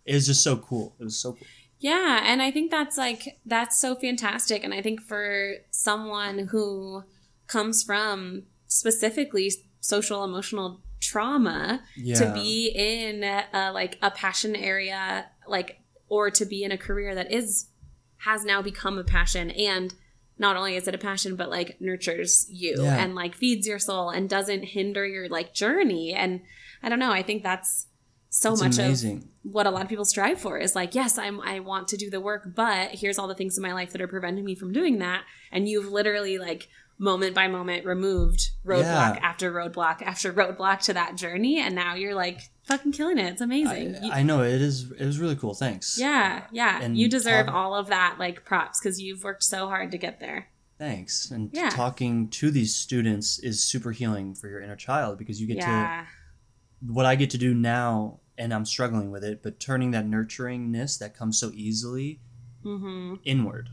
[0.07, 1.47] it was just so cool it was so cool
[1.90, 7.05] Yeah, and I think that's like that's so fantastic and I think for someone who
[7.46, 15.27] comes from specifically social emotional trauma yeah to be in a, like a passion area
[15.46, 17.68] like or to be in a career that is
[18.29, 19.94] has now become a passion and
[20.38, 22.96] not only is it a passion but like nurtures you Yeah.
[23.03, 26.40] and like feeds your soul and doesn't hinder your like journey and
[26.83, 27.87] i don't know i think that's
[28.38, 29.16] so it's much amazing.
[29.18, 31.96] of what a lot of people strive for is like yes i'm i want to
[31.96, 34.55] do the work but here's all the things in my life that are preventing me
[34.55, 35.25] from doing that.
[35.53, 36.68] And you've literally like
[36.99, 39.18] moment by moment removed roadblock Yeah.
[39.22, 41.61] after roadblock after roadblock to that journey.
[41.61, 43.31] And now you're like fucking killing it.
[43.33, 43.96] It's amazing.
[43.96, 44.42] I, You- I know.
[44.42, 45.55] It is it was really cool.
[45.55, 45.96] Thanks.
[45.99, 46.81] Yeah yeah.
[46.83, 49.99] And you deserve talk- all of that like props because you've worked so hard to
[49.99, 50.49] get there.
[50.79, 51.31] Thanks.
[51.31, 51.70] And Yeah.
[51.70, 56.03] talking to these students is super healing for your inner child because you get yeah.
[56.03, 60.07] to what i get to do now and i'm struggling with it but turning that
[60.07, 62.20] nurturingness that comes so easily
[62.64, 63.14] mm-hmm.
[63.25, 63.70] inward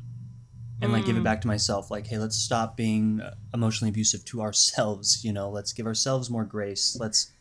[0.82, 1.23] and like give it Mm.
[1.23, 5.49] back to myself like hey let's stop being uh, emotionally abusive to ourselves you know?
[5.49, 6.97] Let's give ourselves more grace.
[6.99, 7.32] Let's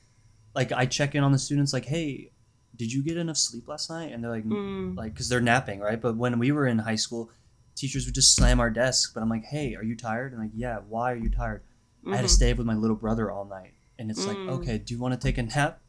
[0.54, 2.30] like i check in on the students like hey
[2.76, 4.12] did you get enough sleep last night?
[4.12, 4.96] And they're like Mm.
[4.96, 6.00] like because they're napping right?
[6.00, 7.30] But when we were in high school
[7.74, 10.32] teachers would just slam our desk but i'm like hey are you tired?
[10.32, 11.62] And like yeah why are you tired?
[12.06, 12.30] I had to Mhm.
[12.30, 14.50] stay up with my little brother all night and it's like Mm.
[14.50, 15.80] okay do you want to take a nap?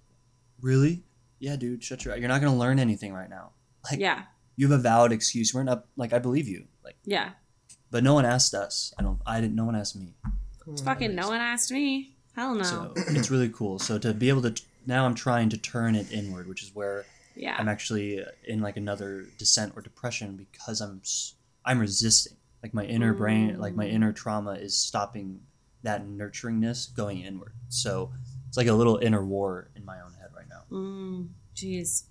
[0.61, 1.03] Really
[1.45, 3.45] yeah dude shut your you're not going to learn anything right now
[3.89, 4.19] like yeah
[4.55, 7.27] you have a valid excuse We're not like i believe you like yeah
[7.91, 8.91] but no one asked us.
[8.97, 9.19] I don't.
[9.33, 9.55] I didn't.
[9.55, 10.15] No one asked me.
[10.83, 13.77] fucking no one asked me hell no So it's really cool.
[13.77, 14.53] So to be able to
[14.87, 18.77] now, I'm trying to turn it inward, which is where yeah I'm actually in like
[18.77, 21.01] another descent or depression because I'm
[21.65, 22.37] I'm resisting.
[22.63, 23.93] Like my inner brain, like my Mm.
[23.95, 25.41] inner trauma is stopping
[25.83, 27.53] that nurturingness going inward.
[27.69, 28.11] So
[28.47, 30.12] it's like a little inner war in my own head right now.
[30.73, 32.03] Mm, jeez.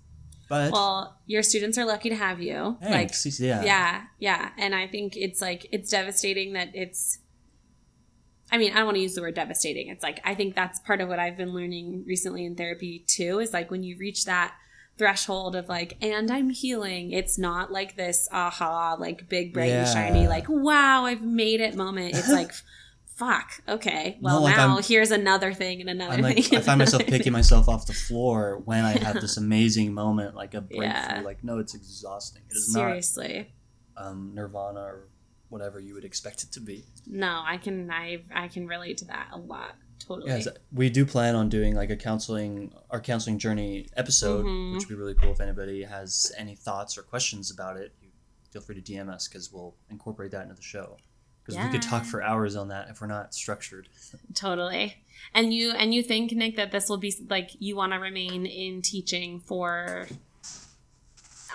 [0.49, 2.77] But well your students are lucky to have you.
[2.81, 3.39] Like thanks.
[3.39, 3.63] yeah.
[3.63, 4.49] yeah yeah.
[4.57, 7.19] And i think it's like it's devastating that it's
[8.51, 9.89] i mean i don't want to use the word devastating.
[9.89, 13.39] It's like i think that's part of what i've been learning recently in therapy too
[13.39, 14.53] is like when you reach that
[14.95, 19.87] threshold of like and i'm healing it's not like this aha like big bright and
[19.87, 22.15] shiny like wow i've made it moment.
[22.15, 22.51] It's like
[23.15, 26.61] fuck okay well No, like now I'm- here's another thing and another like thing I
[26.61, 30.61] find myself picking myself off the floor when I have this amazing moment, like a
[30.69, 30.87] breakthrough.
[30.87, 31.21] Yeah.
[31.23, 32.41] Like, no, it's exhausting.
[32.49, 33.53] It is not seriously
[33.97, 35.07] um, nirvana or
[35.49, 36.83] whatever you would expect it to be.
[37.05, 41.05] no i can i i can relate to that a lot totally Yes, we do
[41.05, 44.73] plan on doing like a counseling, our counseling journey episode, Mhm.
[44.73, 45.31] which would be really cool.
[45.31, 47.93] If anybody has any thoughts or questions about it,
[48.51, 50.97] feel free to DM us because we'll incorporate that into the show.
[51.45, 53.89] Because we could talk for hours on that if we're not structured.
[54.33, 54.95] Totally.
[55.33, 58.45] And you and you think Nick that this will be like you want to remain
[58.45, 60.07] in teaching for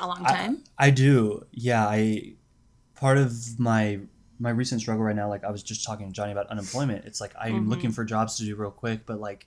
[0.01, 0.63] a long time?
[0.79, 1.47] I, I do.
[1.53, 2.35] Yeah, I
[2.97, 4.01] part of my
[4.41, 7.05] my recent struggle right now, like I was just talking to Johnny about unemployment.
[7.05, 7.69] It's like I'm Mhm.
[7.69, 9.47] looking for jobs to do real quick, but like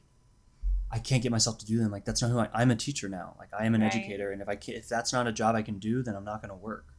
[0.92, 1.90] I can't get myself to do them.
[1.92, 2.70] Like that's not who I, I'm.
[2.72, 3.36] A teacher now.
[3.40, 3.88] Like I am an Right.
[3.94, 6.26] educator, and if I can't, if that's not a job I can do, then I'm
[6.26, 6.91] not going to work.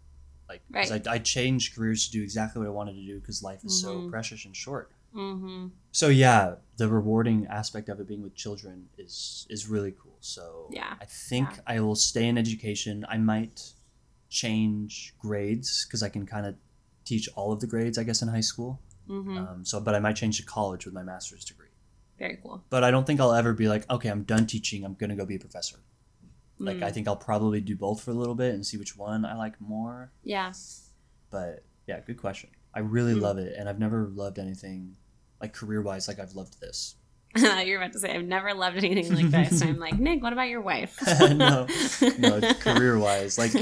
[0.52, 1.06] Like Right.
[1.08, 3.74] I, I changed careers to do exactly what I wanted to do because life is
[3.84, 4.10] so Mhm.
[4.10, 4.86] precious and short.
[5.14, 5.68] mm-hmm.
[6.00, 6.44] So yeah,
[6.80, 10.16] the rewarding aspect of it being with children is is really cool.
[10.20, 10.44] So
[10.80, 10.92] Yeah.
[11.04, 11.74] I think Yeah.
[11.74, 12.94] I will stay in education.
[13.16, 13.58] I might
[14.40, 16.54] change grades because I can kind of
[17.04, 18.80] teach all of the grades, I guess, in high school.
[19.08, 19.36] Mm-hmm.
[19.38, 21.68] Um, so, but I might change to college with my master's degree.
[22.18, 22.62] Very cool.
[22.70, 24.84] But I don't think I'll ever be like, okay, I'm done teaching.
[24.84, 25.78] I'm gonna go be a professor.
[26.64, 26.82] Like Mm.
[26.84, 29.34] I think I'll probably do both for a little bit and see which one I
[29.36, 30.12] like more.
[30.22, 30.52] Yeah.
[31.30, 32.50] But yeah, good question.
[32.74, 33.20] I really Mm.
[33.20, 34.96] love it, and I've never loved anything
[35.40, 36.94] like career wise like I've loved this.
[37.34, 39.62] You're about to say I've never loved anything like this.
[39.62, 40.98] And I'm like, Nick, what about your wife?
[41.20, 41.66] no,
[42.18, 43.52] no, career wise, like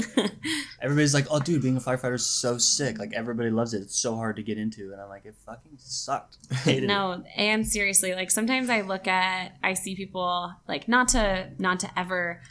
[0.81, 2.99] everybody's like, "Oh, dude, being a firefighter is so sick.
[2.99, 3.81] Like everybody loves it.
[3.81, 6.37] It's so hard to get into." And I'm like, "It fucking sucked.
[6.65, 11.07] Hated it." no and seriously like sometimes i look at i see people like not
[11.09, 12.41] to not to ever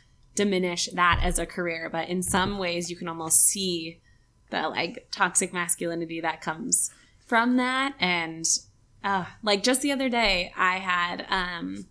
[0.45, 4.01] diminish that as a career but in some ways you can almost see
[4.51, 6.91] the like toxic masculinity that comes
[7.27, 7.95] from that.
[7.99, 8.45] And
[9.03, 11.87] uh, like just the other day i had um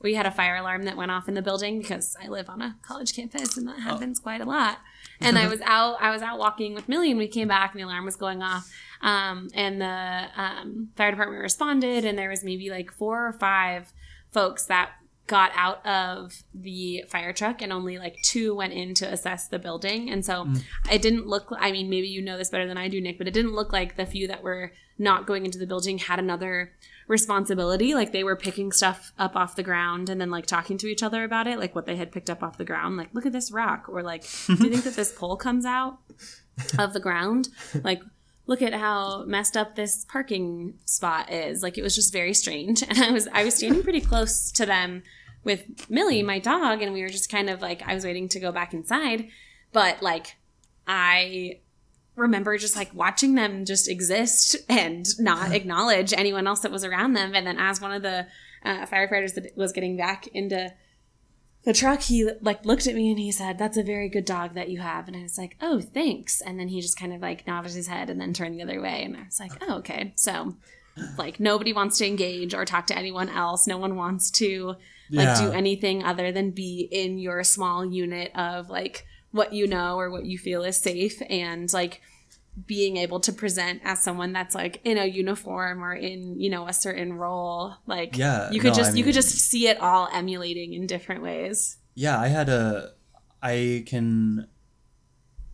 [0.00, 2.62] we had a fire alarm that went off in the building because i live on
[2.62, 4.78] a college campus and that happens quite a lot.
[5.20, 7.80] And i was out i was out walking with millie and we came back and
[7.80, 8.68] the alarm was going off.
[9.00, 13.92] Um, and the um, fire department responded and there was maybe like four or five
[14.32, 14.92] folks that
[15.28, 19.58] got out of the fire truck and only like two went in to assess the
[19.58, 20.10] building.
[20.10, 20.62] And so Mm.
[20.90, 23.26] it didn't look i mean maybe you know this better than i do nick but
[23.28, 26.72] it didn't look like the few that were not going into the building had another
[27.08, 27.94] responsibility.
[27.94, 31.02] Like they were picking stuff up off the ground and then like talking to each
[31.02, 33.32] other about it like what they had picked up off the ground like look at
[33.32, 35.98] this rock or like do you think that this pole comes out
[36.78, 37.48] of the ground?
[37.82, 38.02] Like
[38.46, 41.62] look at how messed up this parking spot is.
[41.62, 42.82] Like it was just very strange.
[42.88, 45.02] And i was i was standing pretty close to them
[45.48, 48.38] with millie my dog and we were just kind of like i was waiting to
[48.38, 49.26] go back inside
[49.72, 50.36] but like
[50.86, 51.58] i
[52.16, 57.14] remember just like watching them just exist and not acknowledge anyone else that was around
[57.14, 58.26] them and then as one of the
[58.62, 60.70] uh, firefighters that was getting back into
[61.64, 64.52] the truck he like looked at me and he said that's a very good dog
[64.52, 67.22] that you have and i was like oh thanks and then he just kind of
[67.22, 69.78] like nodded his head and then turned the other way and i was like oh
[69.78, 70.54] okay so
[71.16, 74.76] like nobody wants to engage or talk to anyone else no one wants to
[75.10, 79.98] like do anything other than be in your small unit of like what you know
[79.98, 82.00] or what you feel is safe and like
[82.66, 86.66] being able to present as someone that's like in a uniform or in you know
[86.66, 89.80] a certain role like Yeah, you could no, just I you could just see it
[89.80, 92.92] all emulating in different ways Yeah, I had a.
[93.42, 94.48] I can.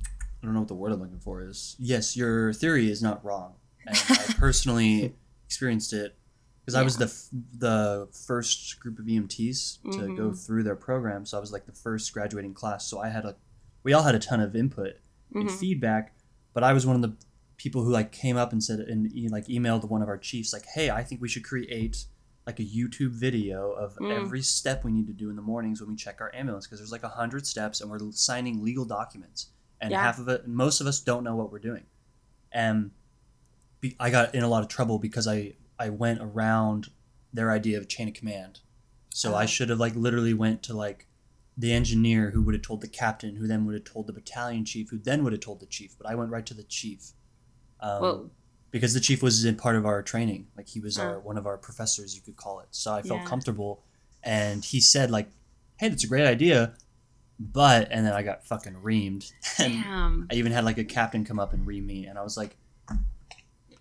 [0.06, 1.74] I don't know what the word I'm looking for is.
[1.78, 3.54] Yes, your theory is not wrong,
[3.86, 5.14] and I personally
[5.46, 6.16] experienced it
[6.64, 10.46] because I was the f- the first group of EMTs to go Mhm.
[10.46, 11.26] through their program.
[11.26, 12.86] So I was like the first graduating class.
[12.86, 13.36] So I had a.
[13.82, 14.96] We all had a ton of input
[15.34, 15.58] and Mhm.
[15.58, 16.14] feedback,
[16.54, 17.16] but I was one of the
[17.56, 20.52] people who like came up and said and e- like emailed one of our chiefs
[20.52, 22.06] like, "Hey, I think we should create."
[22.46, 24.10] like a YouTube video of Mm.
[24.12, 26.78] every step we need to do in the mornings when we check our ambulance because
[26.78, 29.46] there's like a hundred steps and we're signing legal documents
[29.80, 30.02] and Yeah.
[30.02, 31.84] half of it most of us don't know what we're doing
[32.52, 32.90] and
[33.80, 36.88] be, I got in a lot of trouble because I I went around
[37.32, 38.60] their idea of chain of command.
[39.10, 39.34] So.
[39.34, 41.06] I should have like literally went to like
[41.56, 44.64] the engineer who would have told the captain who then would have told the battalion
[44.64, 47.12] chief who then would have told the chief but I went right to the chief.
[47.78, 48.30] Um,
[48.72, 50.48] because the chief was in part of our training.
[50.56, 52.68] Like he was our one of our professors you could call it.
[52.72, 53.28] So i felt Yeah.
[53.28, 53.84] comfortable.
[54.24, 55.28] And he said like
[55.76, 56.74] hey that's a great idea
[57.38, 59.30] but and then i got fucking reamed.
[59.58, 60.26] And Damn.
[60.30, 62.06] i even had like a captain come up and ream me.
[62.06, 62.56] And i was like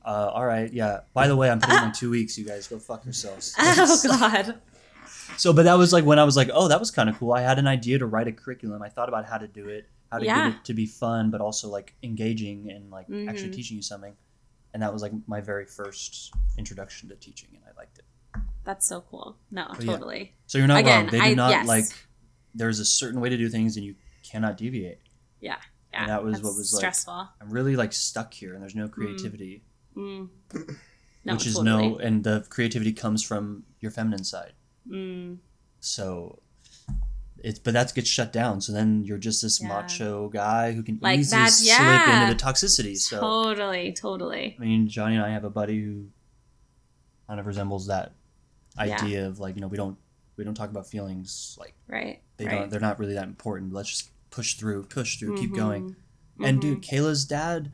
[0.06, 2.78] uh, all right yeah by the way i'm putting in two weeks you guys go
[2.80, 4.60] fuck yourselves Oh god.
[5.38, 7.34] so but that was like when i was like oh that was kind of cool
[7.34, 9.88] i had an idea to write a curriculum i thought about how to do it
[10.12, 10.50] how to Yeah.
[10.50, 13.56] get it to be fun but also like engaging and like actually Mhm.
[13.56, 14.14] teaching you something
[14.74, 18.06] and that was like my very first introduction to teaching and i liked it
[18.66, 19.38] That's so cool.
[19.52, 19.92] No, But yeah.
[19.92, 20.34] totally.
[20.48, 21.68] so you're not Again, wrong they do I- not yes.
[21.68, 21.86] like
[22.56, 23.96] there's a certain way to do things and you
[24.30, 25.00] cannot deviate
[25.42, 25.58] Yeah.
[25.96, 27.30] And that was what was, like, stressful.
[27.42, 29.73] i'm really like stuck here and there's no creativity Mm.
[31.26, 31.90] No, which is totally.
[31.90, 34.54] no and the creativity comes from your feminine side
[34.90, 35.38] Mm.
[35.80, 36.40] so
[37.38, 38.60] it's but that gets shut down.
[38.62, 39.68] So then you're just this Yeah.
[39.70, 42.98] macho guy who can Like easily that- slip into the toxicity.
[42.98, 44.56] So Totally, totally.
[44.58, 46.08] I mean, Johnny and I have a buddy who
[47.28, 48.14] kind of resembles that
[48.78, 48.84] Yeah.
[49.02, 49.98] idea of like you know we don't
[50.36, 52.22] we don't talk about feelings like Right.
[52.38, 52.60] they right.
[52.60, 53.72] don't they're not really that important.
[53.74, 55.56] Let's just push through, push through, keep Mhm.
[55.56, 55.96] going.
[56.44, 56.62] And Mhm.
[56.62, 57.72] dude, Kayla's dad,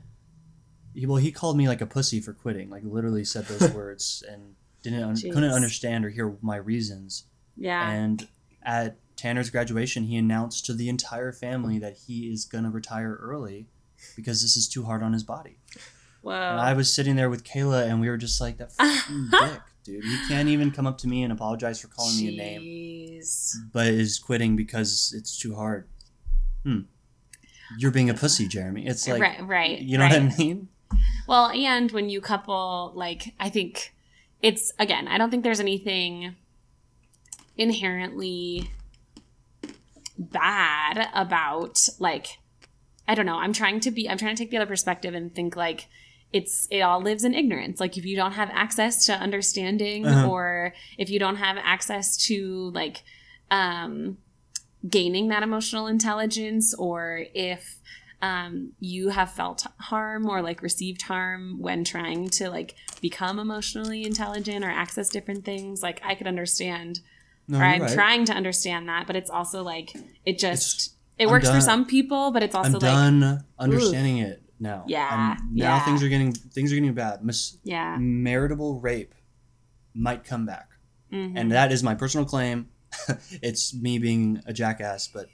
[0.93, 2.69] he, well, he called me like a pussy for quitting.
[2.69, 7.25] Like literally said those words and didn't un- couldn't understand or hear my reasons.
[7.55, 7.89] Yeah.
[7.89, 8.27] And
[8.63, 13.67] at Tanner's graduation, he announced to the entire family that he is gonna retire early
[14.15, 15.57] because this is too hard on his body.
[16.21, 16.33] Whoa.
[16.33, 19.61] And I was sitting there with Kayla, and we were just like, "That fucking dick,
[19.83, 20.03] dude.
[20.03, 23.21] He can't even come up to me and apologize for calling me a name,
[23.71, 25.87] but is quitting because it's too hard."
[26.63, 26.81] Hmm.
[27.77, 28.87] You're being a pussy, Jeremy.
[28.87, 29.45] It's like, right.
[29.45, 29.79] Right.
[29.79, 30.23] you know right.
[30.23, 30.69] what I mean?
[31.27, 33.93] Well, and when you couple, like, I think
[34.41, 36.35] it's, again, I don't think there's anything
[37.57, 38.71] inherently
[40.17, 42.39] bad about, like,
[43.07, 43.37] I don't know.
[43.37, 45.87] I'm trying to be, I'm trying to take the other perspective and think, like,
[46.31, 47.79] it's, it all lives in ignorance.
[47.79, 50.29] Like, if you don't have access to understanding Uh-huh.
[50.29, 53.03] or if you don't have access to, like,
[53.51, 54.17] um,
[54.87, 57.79] gaining that emotional intelligence or if
[58.21, 64.03] um, you have felt harm or like received harm when trying to like become emotionally
[64.05, 66.99] intelligent or access different things like i could understand
[67.47, 67.93] No, or i'm right.
[67.93, 69.93] trying to understand that but it's also like
[70.25, 74.17] it just it I'm works for some people but it's also I'm like done understanding
[74.19, 74.83] it now.
[74.87, 75.85] Yeah, I'm- now yeah.
[75.85, 77.23] things are getting things are getting bad.
[77.23, 79.13] Mis- yeah maritable rape
[79.93, 80.69] might come back,
[81.11, 81.33] mhm.
[81.35, 82.67] and that is my personal claim.
[83.41, 85.27] it's me being a jackass, but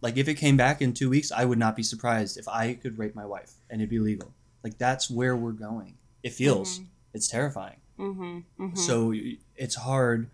[0.00, 2.74] like if it came back in two weeks, I would not be surprised if I
[2.74, 4.32] could rape my wife and it'd be legal.
[4.64, 5.94] Like that's where we're going.
[6.22, 6.78] It feels.
[6.80, 6.86] Mhm.
[7.14, 7.80] It's terrifying.
[7.98, 8.78] Mhm, mhm.
[8.78, 9.12] So
[9.56, 10.30] it's hard.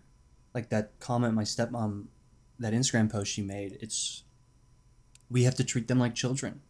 [0.53, 2.05] Like that comment my stepmom,
[2.59, 3.77] that Instagram post she made.
[3.81, 4.23] It's
[5.29, 6.61] we have to treat them like children,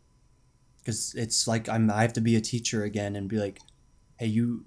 [0.80, 1.90] because it's like I'm.
[1.92, 3.60] I have to be a teacher again and be like,
[4.18, 4.66] hey, you,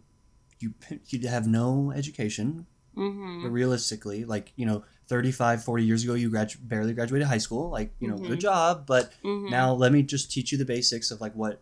[0.61, 0.75] you,
[1.09, 2.67] you have no education.
[2.97, 3.43] Mhm.
[3.43, 7.69] But realistically, like you know, 35, 40 years ago, you gradu- barely graduated high school.
[7.69, 8.29] Like you know, Mhm.
[8.29, 9.51] good job, but Mhm.
[9.51, 11.61] now let me just teach you the basics of like what,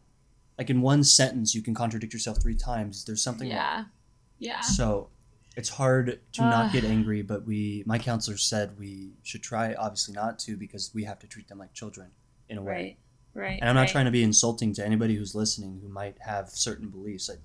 [0.59, 3.05] like in one sentence, you can contradict yourself three times.
[3.05, 3.57] There's something wrong.
[3.57, 3.85] yeah
[4.39, 5.09] yeah So
[5.57, 10.15] it's hard to not get angry, but we, my counselor said we should try obviously
[10.15, 12.11] not to because we have to treat them like children
[12.49, 12.73] in a way.
[12.73, 12.99] right
[13.35, 13.89] right And I'm not right.
[13.89, 17.31] trying to be insulting to anybody who's listening who might have certain beliefs.
[17.31, 17.37] I,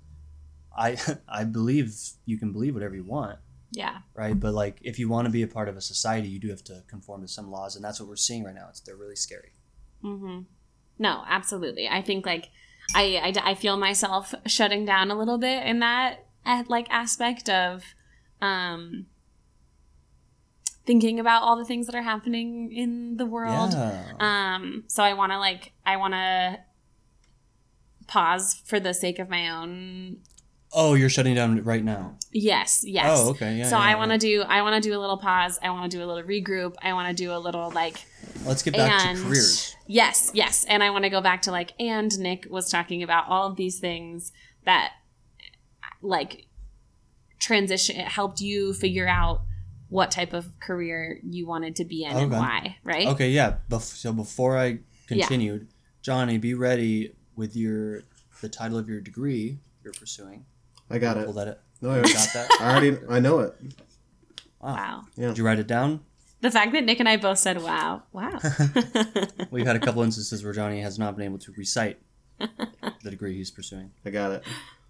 [0.76, 3.40] I, I believe you can believe whatever you want,
[3.74, 4.40] yeah right?
[4.40, 6.64] But like if you want to be a part of a society, you do have
[6.66, 8.68] to conform to some laws, and that's what we're seeing right now.
[8.70, 9.52] It's they're really scary.
[10.02, 10.42] hmm
[10.98, 11.88] No, absolutely.
[11.90, 12.50] I think like
[12.96, 17.50] I, I I feel myself shutting down a little bit in that uh, like aspect
[17.50, 17.84] of
[18.42, 19.08] um
[20.86, 23.72] thinking about all the things that are happening in the world.
[23.74, 24.14] Yeah.
[24.20, 26.60] Um so I want to like I want to
[28.08, 30.18] pause for the sake of my own
[30.74, 32.18] oh, you're shutting down right now.
[32.32, 33.06] yes, yes.
[33.10, 33.58] Oh, okay.
[33.58, 33.68] Yeah.
[33.68, 35.60] so yeah, I want to do I want to do a little pause.
[35.62, 36.76] I want to do a little regroup.
[36.82, 38.06] I want to do a little like
[38.46, 39.76] Let's get back and to careers.
[39.88, 43.26] yes yes and i want to go back to like and nick was talking about
[43.30, 44.32] all of these things
[44.66, 44.92] that
[46.02, 46.48] like
[47.40, 49.42] transition it helped you figure out
[49.90, 53.56] what type of career you wanted to be in and why right Okay, yeah.
[53.70, 55.68] Bef- so before I continued,
[56.02, 58.02] Johnny, be ready with your
[58.42, 60.46] the title of your degree you're pursuing.
[60.90, 61.26] I got it.
[61.26, 61.48] Pull that.
[61.48, 61.64] Up.
[61.82, 62.48] No, I got that?
[62.62, 63.56] I already I know it.
[64.62, 64.76] Wow.
[64.76, 66.02] wow Did you write it down?
[66.42, 68.38] the fact that nick and i both said wow wow
[69.52, 72.00] We've had a couple instances where Johnny has not been able to recite
[72.38, 74.44] the degree he's pursuing I got it.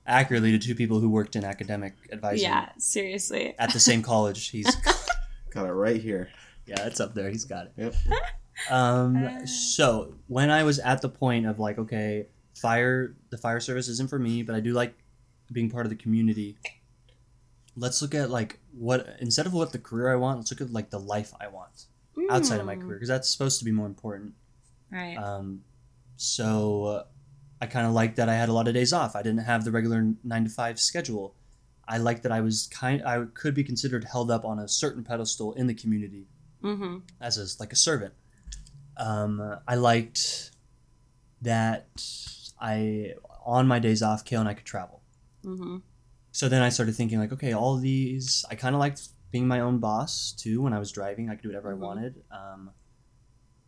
[0.07, 4.49] accurately to two people who worked in academic advising yeah seriously at the same college.
[4.49, 4.75] He's
[5.51, 6.29] Got it right here.
[6.65, 7.29] yeah, it's up there.
[7.29, 7.73] He's got it.
[7.77, 7.95] Yep.
[8.71, 12.25] Um, so when I was at the point of like, okay,
[12.55, 14.95] fire, the fire service isn't for me, but I do like
[15.51, 16.57] being part of the community.
[17.75, 20.71] Let's look at like what instead of what the career I want, let's look at
[20.71, 21.85] like the life I want
[22.29, 24.33] outside of my Mm, career because that's supposed to be more important.
[24.91, 25.63] right Um,
[26.15, 27.03] so uh,
[27.61, 29.15] I kind of liked that I had a lot of days off.
[29.15, 31.35] I didn't have the regular nine to five schedule.
[31.87, 33.03] I liked that I was kind.
[33.05, 36.27] I could be considered held up on a certain pedestal in the community
[36.63, 36.99] mm-hmm.
[37.19, 38.13] as a, like a servant.
[38.97, 40.51] Um, I liked
[41.41, 41.87] that
[42.61, 43.13] I
[43.45, 45.01] on my days off, Kale and I could travel.
[45.45, 45.77] Mm-hmm.
[46.31, 49.59] So then I started thinking like, okay, all these I kind of liked being my
[49.59, 50.61] own boss too.
[50.61, 51.71] When I was driving, I could do whatever.
[51.71, 52.23] I wanted.
[52.31, 52.71] Um,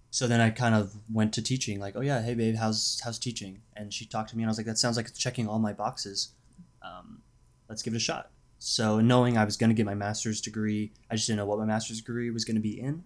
[0.09, 1.79] so then I kind of went to teaching.
[1.79, 3.61] Like, oh yeah, hey babe, how's how's teaching?
[3.75, 5.59] And she talked to me, and I was like, that sounds like it's checking all
[5.59, 6.29] my boxes.
[6.81, 7.21] Um,
[7.67, 8.31] let's give it a shot.
[8.57, 11.59] So knowing I was going to get my master's degree, I just didn't know what
[11.59, 13.03] my master's degree was going to be in.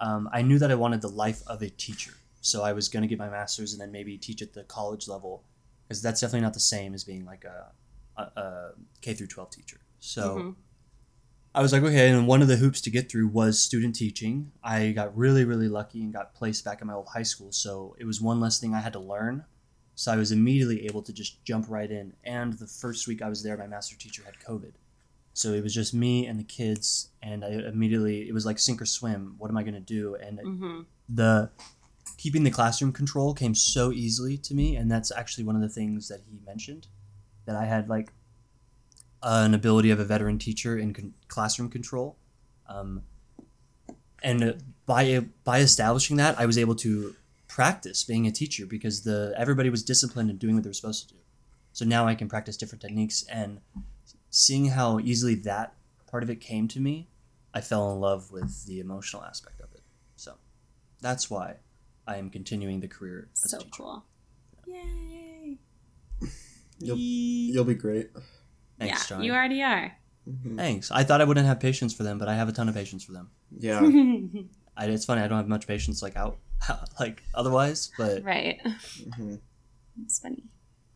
[0.00, 2.12] um, I knew that I wanted the life of a teacher.
[2.40, 5.06] So I was going to get my master's and then maybe teach at the college
[5.06, 5.44] level
[5.86, 7.72] because that's definitely not the same as being like a,
[8.36, 9.80] a, K through 12 teacher.
[9.98, 10.54] So Mhm.
[11.54, 14.52] I was like, okay, and one of the hoops to get through was student teaching.
[14.62, 17.50] I got really, really lucky and got placed back at my old high school.
[17.50, 19.44] So it was one less thing I had to learn.
[19.96, 22.14] So I was immediately able to just jump right in.
[22.24, 24.74] And the first week I was there, my master teacher had COVID.
[25.34, 27.08] So it was just me and the kids.
[27.20, 29.34] And I immediately, it was like sink or swim.
[29.38, 30.14] What am I going to do?
[30.14, 30.86] And Mhm.
[31.08, 31.50] the
[32.16, 35.68] keeping the classroom control came so easily to me and that's actually one of the
[35.68, 36.86] things that he mentioned
[37.50, 38.12] that i had like
[39.22, 42.16] an ability of a veteran teacher in con- classroom control
[42.68, 43.02] um,
[44.22, 47.14] and by by establishing that i was able to
[47.48, 51.08] practice being a teacher because the everybody was disciplined and doing what they were supposed
[51.08, 51.20] to do
[51.72, 53.60] so now i can practice different techniques and
[54.30, 55.74] seeing how easily that
[56.10, 57.08] part of it came to me
[57.52, 59.82] i fell in love with the emotional aspect of it
[60.16, 60.34] so
[61.00, 61.56] that's why
[62.06, 63.70] I am continuing the career as So a teacher.
[63.76, 64.04] cool.
[64.66, 65.09] Yay.
[66.80, 68.10] You'll, you'll be great.
[68.78, 69.26] Thanks, yeah, Johnny.
[69.26, 69.92] you already are.
[70.56, 70.90] Thanks.
[70.90, 73.04] I thought I wouldn't have patience for them, but I have a ton of patience
[73.04, 73.30] for them.
[73.58, 73.80] Yeah.
[74.76, 75.20] I, it's funny.
[75.22, 76.38] I don't have much patience like out
[77.00, 78.58] like otherwise, but right.
[78.64, 79.40] Mhm.
[80.04, 80.44] It's funny.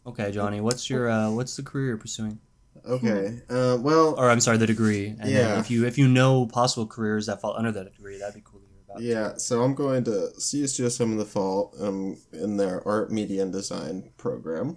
[0.06, 0.60] okay, Johnny.
[0.60, 2.38] What's your uh, what's the career you're pursuing?
[2.86, 3.40] Okay.
[3.48, 5.14] Uh, well, Or I'm sorry, the degree.
[5.18, 5.58] And Yeah.
[5.58, 8.60] if you if you know possible careers that fall under that degree, that'd be cool
[8.60, 9.02] to hear about.
[9.02, 9.36] yeah.
[9.36, 14.10] So I'm going to CSUSM in the fall um, in their art, media, and design
[14.16, 14.76] program,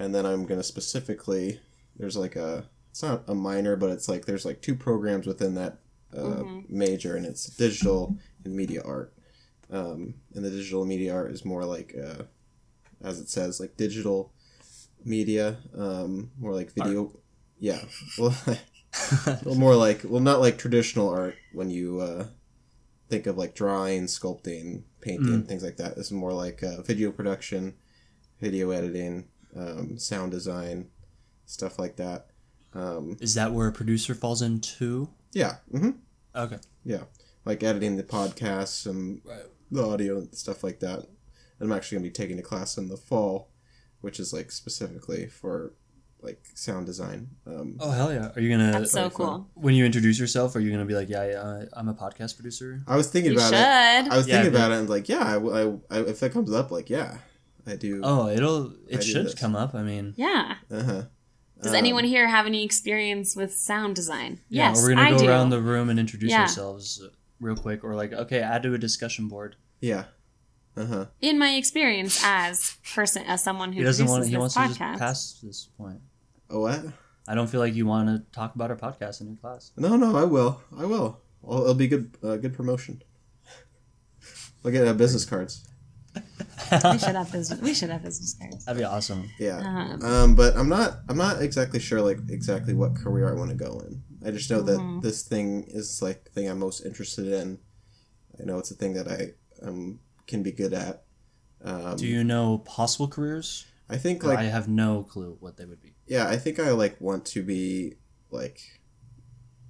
[0.00, 1.60] and then I'm going to specifically
[1.96, 5.54] there's like a it's not a minor, but it's like there's like two programs within
[5.54, 5.78] that
[6.12, 6.68] uh, Mhm.
[6.68, 9.12] major, and it's digital and media art.
[9.70, 12.24] Um, and the digital media art is more like, uh,
[13.00, 14.32] as it says, like digital
[15.04, 17.16] media, um, more like video.
[17.60, 17.80] Yeah.
[18.18, 18.34] Well,
[19.44, 22.26] well, more like well, not like traditional art when you uh,
[23.08, 25.94] think of like drawing, sculpting, painting, things like that.
[25.94, 27.74] This is more like uh, video production,
[28.40, 30.88] video editing, um, sound design,
[31.46, 32.26] stuff like that.
[32.74, 35.08] Um, Is that where a producer falls into?
[35.32, 35.56] yeah.
[35.70, 35.90] hmm
[36.34, 36.58] Okay.
[36.84, 37.02] Yeah,
[37.44, 39.20] like editing the podcasts and
[39.70, 40.98] the audio and stuff like that.
[41.00, 41.08] And
[41.60, 43.48] I'm actually gonna be taking a class in the fall,
[44.00, 45.74] which is like specifically for
[46.22, 47.28] like sound design.
[47.46, 48.30] Um, Oh hell yeah!
[48.36, 49.16] Are you gonna That's so Really fun.
[49.26, 49.50] cool.
[49.54, 50.54] when you introduce yourself?
[50.54, 52.80] Are you gonna be like, yeah, uh, I'm a podcast producer?
[52.86, 53.58] I was thinking You about should.
[54.06, 54.12] it.
[54.12, 56.52] I was Yeah, thinking about it and like, yeah, I, I, I- if that comes
[56.52, 57.18] up, like, yeah,
[57.70, 58.00] I do.
[58.02, 59.34] Oh, it'll it should this.
[59.34, 59.74] come up.
[59.74, 60.56] I mean, yeah.
[60.70, 61.02] Uh huh.
[61.62, 64.40] Does anyone here have any experience with sound design?
[64.48, 64.70] yeah.
[64.70, 65.28] yes, we're gonna I go do.
[65.28, 66.42] around the room and introduce Yeah.
[66.42, 67.08] ourselves uh,
[67.38, 69.56] real quick, or like, okay, add to a discussion board.
[69.80, 70.04] Yeah.
[70.76, 71.06] Uh huh.
[71.20, 74.24] In my experience as person, as someone who He doesn't want.
[74.24, 76.00] He this wants to just pass this point.
[76.48, 76.82] Oh what?
[77.28, 79.72] I don't feel like you want to talk about our podcast in your class.
[79.76, 80.62] No, no, I will.
[80.76, 81.20] I will.
[81.42, 82.16] Well, it'll be good.
[82.22, 83.02] Uh, good promotion.
[84.64, 85.66] Look at uh, business cards.
[86.92, 87.60] we should have business.
[87.60, 88.64] We should have business cards.
[88.64, 89.28] That'd be awesome.
[89.38, 89.58] Yeah.
[89.58, 91.00] Um, Um, but I'm not.
[91.08, 94.02] I'm not exactly sure like exactly what career I want to go in.
[94.26, 94.66] I just know Mhm.
[95.00, 97.58] that this thing is like the thing I'm most interested in.
[98.40, 99.34] I know it's a thing that I
[99.66, 101.04] um can be good at.
[101.62, 103.66] Um, Do you know possible careers?
[103.88, 105.94] I think like I have no clue what they would be.
[106.06, 106.28] yeah.
[106.28, 107.94] I think I like want to be
[108.30, 108.60] like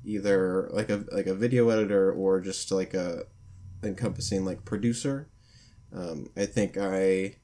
[0.05, 3.25] either like a like a video editor or just like a
[3.83, 5.29] encompassing like producer.
[5.93, 7.37] Um, I think I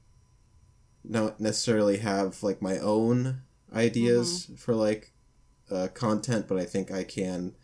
[1.09, 3.41] don't necessarily have like my own
[3.73, 5.13] ideas for like
[5.71, 7.55] uh, content, but I think I can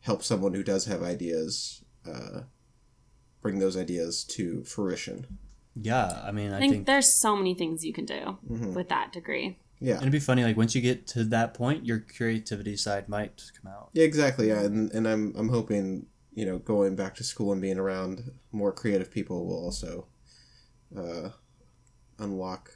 [0.00, 2.42] help someone who does have ideas uh,
[3.40, 5.26] bring those ideas to fruition.
[5.74, 8.74] Yeah, I mean, I, I think, think, there's so many things you can do Mhm.
[8.74, 9.58] with that degree.
[9.78, 9.94] Yeah.
[9.94, 10.42] and it'd be funny.
[10.42, 13.90] Like once you get to that point, your creativity side might come out.
[13.92, 14.48] Yeah, exactly.
[14.48, 18.30] Yeah, and, and I'm I'm hoping you know going back to school and being around
[18.52, 20.06] more creative people will also
[20.96, 21.30] uh,
[22.18, 22.70] unlock.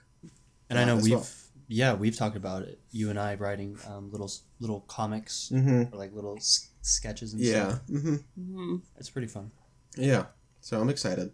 [0.69, 1.27] And I know we've well.
[1.69, 2.81] yeah we've talked about it.
[2.91, 4.31] You and I writing um, little
[4.61, 5.95] little comics Mm-hmm.
[5.95, 7.69] or like little s- sketches and Yeah.
[7.71, 7.83] stuff.
[7.89, 8.17] Mm-hmm.
[8.37, 9.51] hmm It's pretty fun.
[9.97, 10.27] Yeah.
[10.61, 11.33] So I'm excited.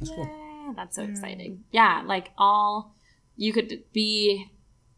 [0.00, 0.24] That's cool.
[0.26, 1.64] Yeah, that's so exciting.
[1.70, 2.94] Yeah, like all
[3.36, 4.50] you could be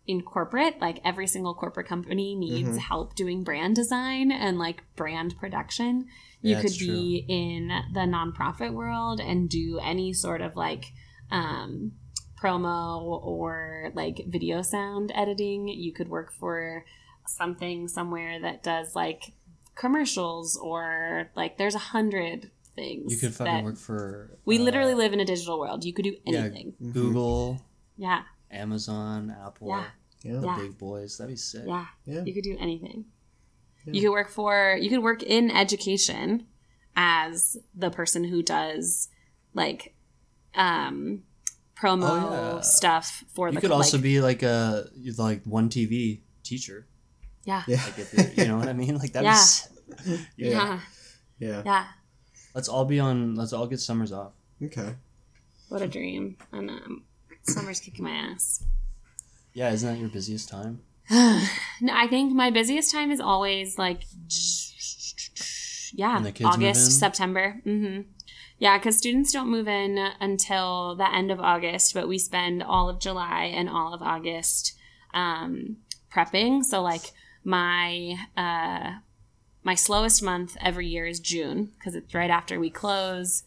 [0.06, 2.78] in corporate, like every single corporate company needs Mhm.
[2.78, 6.06] help doing brand design and like brand production.
[6.42, 10.92] You Yeah, could be in the nonprofit world and do any sort of like
[11.30, 11.92] um
[12.38, 15.68] promo or like video sound editing.
[15.68, 16.84] You could work for
[17.26, 19.32] something somewhere that does like
[19.74, 23.10] commercials or like there's a hundred things.
[23.12, 24.36] You could fucking work for.
[24.44, 25.84] we uh, literally live in a digital world.
[25.84, 26.74] You could do anything.
[26.82, 26.92] Mhm.
[26.92, 27.62] Google,
[27.96, 28.22] Yeah,
[28.54, 29.84] Amazon, Apple, Yeah.
[30.22, 30.40] Yeah.
[30.40, 30.58] the Yeah.
[30.58, 31.18] big boys.
[31.18, 31.64] That'd be sick.
[31.66, 31.86] yeah.
[32.06, 32.22] Yeah.
[32.24, 33.04] You could do anything.
[33.86, 33.92] Yeah.
[33.92, 34.78] You could work for.
[34.80, 36.46] You could work in education,
[36.96, 39.08] as the person who does
[39.52, 39.94] like
[40.54, 41.22] um
[41.76, 42.60] promo Oh, yeah.
[42.60, 44.88] stuff for the You the could also be like a
[45.18, 46.86] like one TV teacher.
[47.44, 47.82] yeah Yeah.
[47.84, 48.96] Like if you're, know what I mean?
[48.96, 49.44] Like that Yeah.
[50.06, 50.50] yeah Yeah.
[50.50, 50.80] yeah,
[51.38, 51.62] Yeah.
[51.66, 51.84] yeah.
[52.54, 53.34] Let's all be on.
[53.34, 54.32] Let's all get summers off.
[54.62, 54.94] Okay.
[55.68, 57.04] what a dream and um,
[57.44, 58.64] summer's kicking my ass
[59.52, 60.80] Yeah, isn't that your busiest time?
[61.10, 64.02] no, I think my busiest time is always like,
[65.92, 66.98] yeah, When the kids move August?
[66.98, 67.60] September.
[67.64, 68.00] hmm
[68.58, 72.88] Yeah, because students don't move in until the end of August, but we spend all
[72.88, 74.74] of July and all of August
[75.12, 75.76] um,
[76.12, 76.64] prepping.
[76.64, 77.12] So like
[77.44, 78.98] my uh,
[79.62, 83.44] my slowest month every year is June because it's right after we close.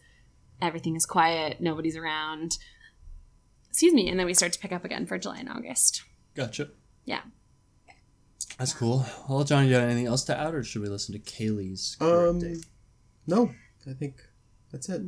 [0.62, 2.58] Everything is quiet, nobody's around.
[3.78, 6.02] Excuse me, and then we start to pick up again for July and August.
[6.34, 6.70] Gotcha.
[7.06, 7.22] Yeah.
[8.58, 9.06] That's cool.
[9.30, 12.08] Well, Johnny, you got anything else to add, or should we listen to Kaylee's Um,
[12.42, 12.66] update?
[13.28, 13.52] no,
[13.88, 14.16] I think
[14.72, 15.04] that's it.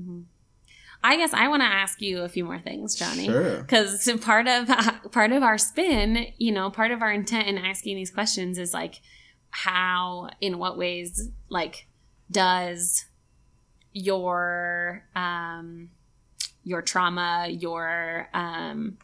[1.04, 3.26] I guess I want to ask you a few more things, Johnny.
[3.26, 3.62] Sure.
[3.62, 4.68] Because part of
[5.12, 8.72] part of our spin, you know, part of our intent in asking these questions is
[8.72, 9.02] like,
[9.50, 11.88] how, in what ways, like,
[12.30, 13.06] does
[13.94, 15.90] your um,
[16.70, 18.98] your trauma, your um,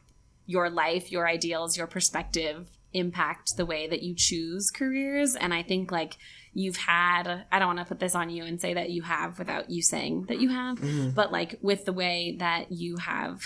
[0.45, 5.35] your life, your ideals, your perspective impact the way that you choose careers?
[5.35, 6.17] And I think like
[6.53, 9.39] you've had, I don't want to put this on you and say that you have
[9.39, 10.79] without you saying that you have,
[11.15, 13.41] but like with the way that you have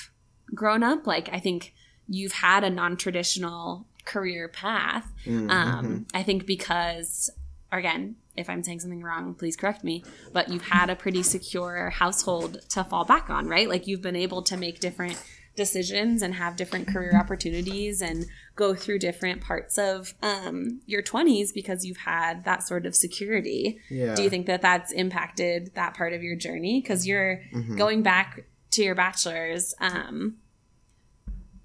[0.54, 1.74] grown up, like I think
[2.08, 5.10] you've had a non traditional career path.
[5.26, 5.50] Mm-hmm.
[5.50, 7.30] Um, I think because,
[7.72, 10.04] again, if I'm saying something wrong, please correct me,
[10.34, 13.68] but you've had a pretty secure household to fall back on, right?
[13.68, 15.22] Like you've been able to make different
[15.56, 18.26] decisions and have different career opportunities and
[18.56, 23.78] go through different parts of um, your 20s because you've had that sort of security.
[23.90, 24.16] Yeah.
[24.16, 26.80] Do you think that that's impacted that part of your journey?
[26.82, 27.76] Because you're Mm-hmm.
[27.78, 29.74] going back to your bachelor's.
[29.82, 30.38] Um,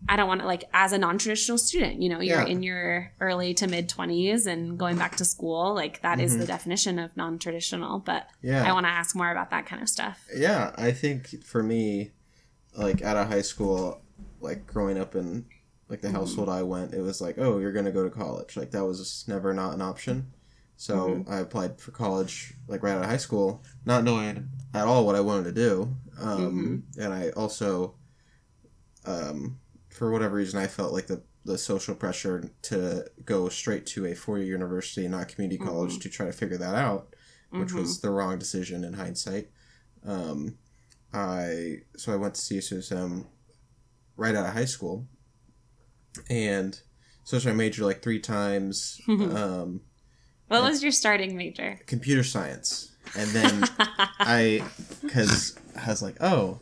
[0.08, 2.46] I don't want to like as a non-traditional student, you know, you're Yeah.
[2.46, 6.44] in your early to mid 20s and going back to school, like that is the
[6.46, 8.48] definition of non-traditional, but Mm-hmm.
[8.48, 8.68] Yeah.
[8.68, 10.26] I want to ask more about that kind of stuff.
[10.36, 12.10] Yeah, I think for me,
[12.76, 14.02] like out of high school,
[14.40, 15.46] like growing up in
[15.88, 18.56] like the household I went, it was like, oh, you're gonna go to college.
[18.56, 20.32] Like that was just never not an option.
[20.76, 25.06] So I applied for college like right out of high school, not knowing at all
[25.06, 25.96] what I wanted to do.
[26.20, 27.94] Um, And I also,
[29.06, 29.58] um,
[29.94, 34.14] for whatever reason, I felt like the the social pressure to go straight to a
[34.14, 37.14] four year university, not community college, to try to figure that out,
[37.50, 39.48] which was the wrong decision in hindsight.
[40.06, 40.56] Um,
[41.12, 43.26] I so I went to CSUSM
[44.16, 45.06] right out of high school,
[46.30, 46.80] and
[47.24, 49.00] switched my major like three times.
[49.08, 49.80] um,
[50.48, 51.78] What was your starting major?
[51.86, 53.64] computer science, and then
[54.18, 54.64] I
[55.02, 56.60] because I was like, oh,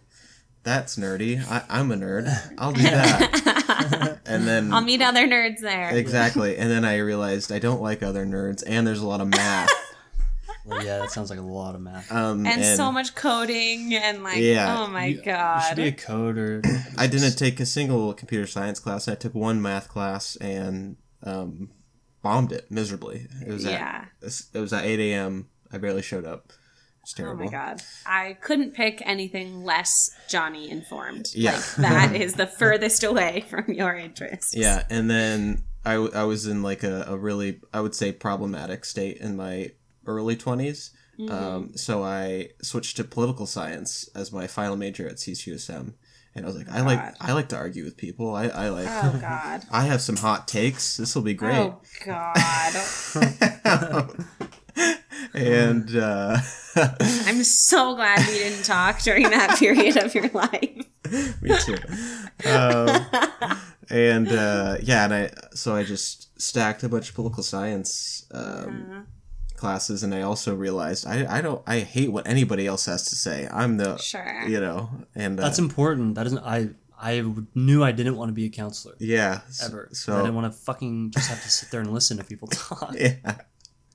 [0.62, 1.44] that's nerdy.
[1.50, 2.28] I, I'm a nerd.
[2.58, 4.20] I'll do that.
[4.26, 5.90] and then I'll meet other nerds there.
[5.90, 9.28] exactly, and then I realized I don't like other nerds, and there's a lot of
[9.28, 9.70] math.
[10.64, 12.10] Well, yeah, that sounds like a lot of math.
[12.12, 15.76] Um, and, so much coding and like, Yeah, oh my You- You should god.
[15.76, 16.64] be a coder.
[16.96, 19.08] I didn't take a single computer science class.
[19.08, 21.70] I took one math class and um,
[22.22, 23.26] bombed it miserably.
[23.44, 24.06] It was yeah.
[24.22, 25.48] at it was at eight a.m.
[25.72, 26.52] I barely showed up.
[27.03, 27.82] It's Oh my god.
[28.07, 31.30] I couldn't pick anything less Johnny informed.
[31.34, 31.55] Yeah.
[31.55, 34.55] Like that is the furthest away from your interests.
[34.57, 38.12] Yeah, and then I, w- I was in like a, a really I would say
[38.12, 39.72] problematic state in my
[40.07, 40.90] early 20s.
[41.18, 41.30] Mm-hmm.
[41.30, 45.92] Um, so I switched to political science as my final major at CSUSM,
[46.34, 47.14] and I was like, I like God.
[47.20, 48.34] I like to argue with people.
[48.34, 49.62] I, I like Oh god.
[49.70, 50.96] I have some hot takes.
[50.96, 51.57] This will be great.
[51.59, 52.72] Oh god.
[55.35, 56.39] and uh,
[56.76, 60.87] I'm so glad we didn't talk during that period of your life.
[61.43, 61.76] me too.
[62.49, 63.07] Um,
[63.91, 69.07] and uh, yeah, and I so I just stacked a bunch of political science um,
[69.57, 73.16] classes, and I also realized I I don't I hate what anybody else has to
[73.16, 73.49] say.
[73.53, 74.45] I'm the Sure.
[74.49, 76.14] you know, and uh, That's important.
[76.14, 76.39] That isn't.
[76.45, 76.70] I
[77.01, 77.24] I
[77.55, 79.89] knew I didn't want to be a counselor yeah ever.
[79.93, 82.49] So I didn't want to fucking just have to sit there and listen to people
[82.53, 82.95] talk.
[82.99, 83.37] yeah.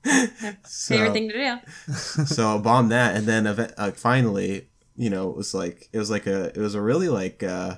[0.64, 1.94] So, Favorite thing to do.
[2.26, 6.10] so I bombed that, and then uh, finally, you know, it was like it was
[6.10, 7.76] like a it was a really like uh,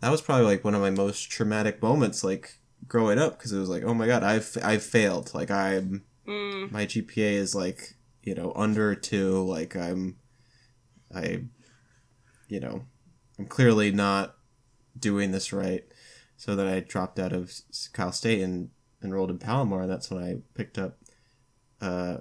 [0.00, 3.58] that was probably like one of my most traumatic moments, like growing up, because it
[3.58, 7.94] was like, oh my god, I've I've failed, like I'm Mm, my GPA is like
[8.22, 10.16] you know under two, like I'm
[11.14, 11.44] I
[12.48, 12.84] you know
[13.38, 14.36] I'm clearly not
[14.98, 15.84] doing this right.
[16.36, 17.52] So then I dropped out of
[17.92, 18.70] Cal State and
[19.02, 20.98] enrolled in Palomar, and that's when I picked up
[21.82, 22.18] uh,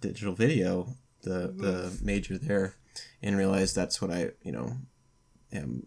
[0.00, 2.74] digital video the the major there,
[3.22, 4.72] and realized that's what I you know
[5.52, 5.86] am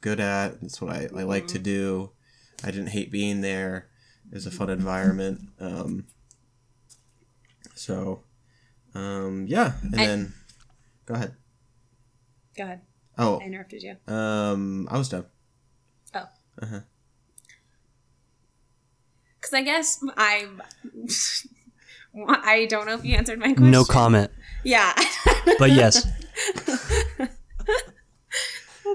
[0.00, 0.60] good at.
[0.62, 2.12] That's what I, I like to do.
[2.64, 3.88] I didn't hate being there.
[4.30, 5.40] It was a fun environment.
[5.60, 6.06] Um,
[7.74, 8.24] so,
[8.94, 10.32] um, yeah, and I- then
[11.04, 11.34] go ahead.
[12.56, 12.80] Go ahead.
[13.18, 13.96] Oh, I interrupted you.
[14.12, 15.26] um, I was done.
[16.14, 16.24] Oh.
[16.62, 16.80] Uh-huh.
[19.40, 20.48] Because I guess I.
[22.28, 23.70] I don't know if you answered my question.
[23.70, 24.30] No comment.
[24.64, 24.92] Yeah.
[25.58, 26.04] But yes.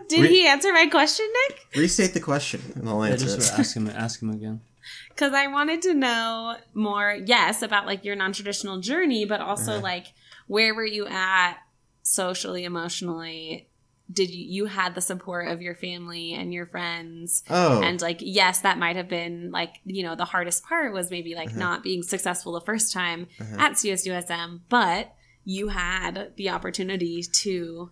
[0.10, 1.66] Did Re- he answer my question, Nick?
[1.76, 3.54] Restate the question, and I'll Yeah, answer just it.
[3.60, 3.90] ask him.
[3.90, 4.62] Ask him again.
[5.10, 9.74] Because I wanted to know more, yes, about like your non traditional journey, but also
[9.74, 9.82] Uh-huh.
[9.82, 10.08] like
[10.48, 11.58] where were you at
[12.04, 13.70] socially, emotionally?
[14.12, 17.44] Did you you had the support of your family and your friends?
[17.50, 21.10] Oh, And like, yes, that might have been like, you know, the hardest part was
[21.12, 21.60] maybe like Uh-huh.
[21.60, 23.56] not being successful the first time Uh-huh.
[23.60, 25.14] at CSUSM, but
[25.46, 27.90] you had the opportunity to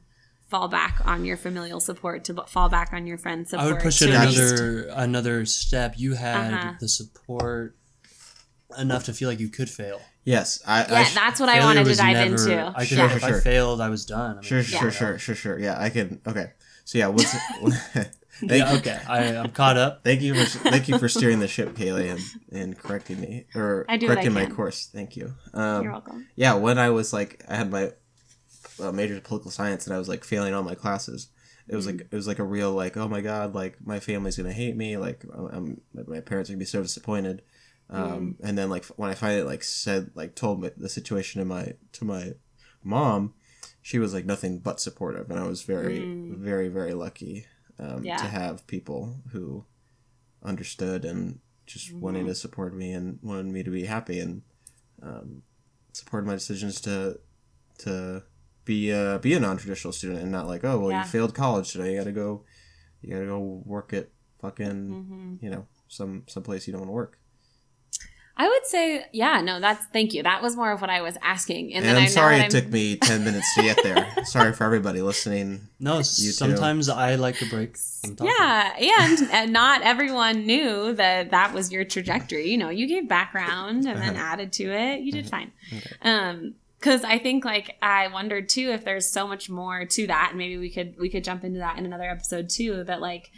[0.49, 3.67] fall back on your familial support, to b- fall back on your friend support.
[3.67, 5.93] I would push it another another step.
[5.97, 6.74] You had Uh-huh.
[6.80, 7.76] the support
[8.78, 9.99] enough to feel like you could fail.
[10.24, 10.84] yes, I.
[10.84, 12.67] I Yeah, sh- that's what I wanted to dive never- into.
[12.76, 13.15] I could, Sure, yeah.
[13.15, 13.38] if sure.
[13.38, 14.32] I failed, I was done.
[14.32, 14.89] I mean, Sure, sure, know.
[14.89, 15.59] sure, sure, sure.
[15.59, 16.22] Yeah, I can.
[16.28, 16.51] Okay,
[16.86, 17.32] so yeah, what's
[17.93, 18.99] thank, Yeah, okay.
[19.07, 20.03] I, I'm caught up.
[20.03, 23.86] thank you for thank you for steering the ship, Kaylee, and, and correcting me or
[23.89, 24.88] I do what I correcting my course.
[24.93, 25.34] Thank you.
[25.53, 26.28] You're Um, welcome.
[26.36, 27.91] yeah, when I was like, I had my
[28.82, 31.28] uh, major in political science, and I was like failing all my classes.
[31.67, 34.38] It was like it was like a real like, oh my god, like my family's
[34.38, 37.41] gonna hate me, like I'm, my parents are gonna be so disappointed.
[37.92, 41.46] Um, and then like when I finally like said like told my, the situation to
[41.46, 42.34] my to my
[42.84, 43.34] mom,
[43.82, 46.38] she was like nothing but supportive, and I was very Mm.
[46.38, 47.48] very very lucky
[47.80, 48.18] um, Yeah.
[48.18, 49.66] to have people who
[50.44, 52.28] understood and just wanted Mm-hmm.
[52.30, 54.42] to support me and wanted me to be happy and
[55.02, 55.44] um,
[55.94, 57.20] supported my decisions to
[57.80, 58.24] to
[58.66, 61.00] be a be a non traditional student and not like oh well Yeah.
[61.00, 62.44] you failed college today you gotta go
[63.02, 64.10] you gotta go work at
[64.42, 67.18] fucking hmm you know some some place you don't want to work.
[68.42, 70.24] I would say, yeah, no, that's thank you.
[70.24, 71.74] That was more of what I was asking.
[71.74, 74.08] And, And, then I'm I sorry it I'm- took me ten minutes to get there.
[74.24, 75.68] sorry for everybody listening.
[75.80, 76.04] No, too.
[76.04, 77.76] sometimes I like a break.
[77.78, 78.16] from.
[78.26, 82.50] Yeah, and, and not everyone knew that that was your trajectory.
[82.50, 84.24] You know, you gave background and then Uh-huh.
[84.34, 85.02] added to it.
[85.02, 85.30] You did Uh-huh.
[85.32, 85.52] fine.
[85.78, 85.96] Okay.
[86.04, 90.28] Um, because I think like I wondered too if there's so much more to that,
[90.30, 92.86] and maybe we could we could jump into that in another episode too.
[92.86, 93.32] That like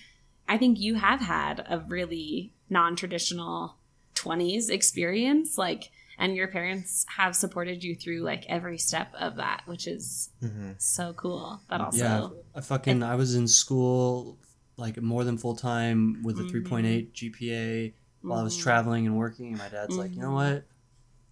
[0.48, 3.78] I think you have had a really non traditional
[4.16, 9.64] 20s experience, like, and your parents have supported you through like every step of that,
[9.66, 11.62] which is hmm so cool.
[11.68, 14.38] But also, yeah, I fucking I was in school
[14.78, 16.52] like more than full time with a Mhm.
[16.52, 18.62] 3.8 GPA while I was Mhm.
[18.64, 19.48] traveling and working.
[19.50, 20.34] And my dad's like, you know Mhm.
[20.56, 20.68] what?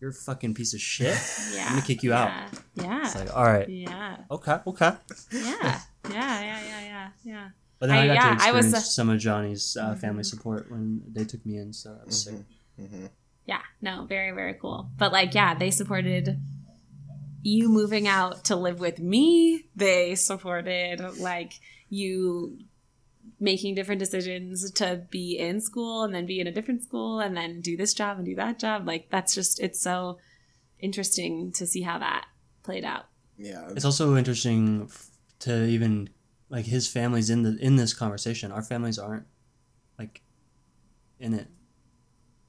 [0.02, 1.18] You're a fucking piece of shit.
[1.54, 2.32] yeah, I'm gonna kick you out.
[2.76, 4.94] Yeah, It's like, all right, yeah, okay, okay.
[5.32, 7.50] yeah, yeah, yeah, yeah, yeah, yeah.
[7.80, 9.96] But then I, I- got yeah, to I was, experience uh, some of Johnny's uh,
[9.96, 10.26] family Mhm.
[10.26, 12.36] support when they took me in, so that was sick.
[12.80, 13.06] Hmm
[13.46, 14.90] yeah no very very cool.
[14.98, 16.40] But like yeah they supported
[17.42, 19.66] you moving out to live with me.
[19.76, 21.54] They supported like
[21.90, 22.60] you
[23.40, 27.36] making different decisions to be in school and then be in a different school and
[27.36, 28.86] then do this job and do that job.
[28.86, 30.18] Like that's just it's so
[30.80, 32.26] interesting to see how that
[32.64, 33.06] played out.
[33.38, 33.70] Yeah.
[33.70, 34.92] It's also interesting
[35.40, 36.10] to even
[36.50, 38.52] like his family's in the in this conversation.
[38.52, 39.28] Our families aren't
[39.98, 40.22] like
[41.20, 41.48] in it,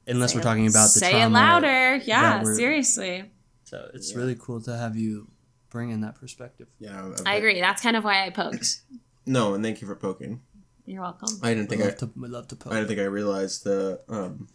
[0.07, 1.27] unless Say we're talking about the say trauma.
[1.27, 3.31] it louder yeah seriously
[3.65, 4.19] So it's Yeah.
[4.19, 5.29] really cool to have you
[5.71, 6.69] bring in that perspective.
[6.79, 7.13] Yeah.
[7.27, 8.81] i agree that's kind of why i poked
[9.27, 10.41] No, and thank you for poking.
[10.87, 12.73] you're welcome I didn't We think I, love to we love to poke.
[12.73, 14.49] I didn't think I realized the um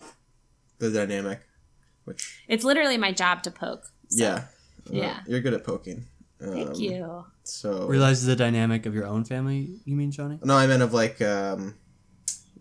[0.80, 1.40] the dynamic,
[2.04, 5.20] which it's literally my job to poke so yeah, uh, Yeah.
[5.28, 6.08] you're good at poking.
[6.42, 9.80] Um, thank you So Realize the dynamic of your own family.
[9.86, 10.38] You mean Johnny?
[10.44, 11.76] no, I meant of like um,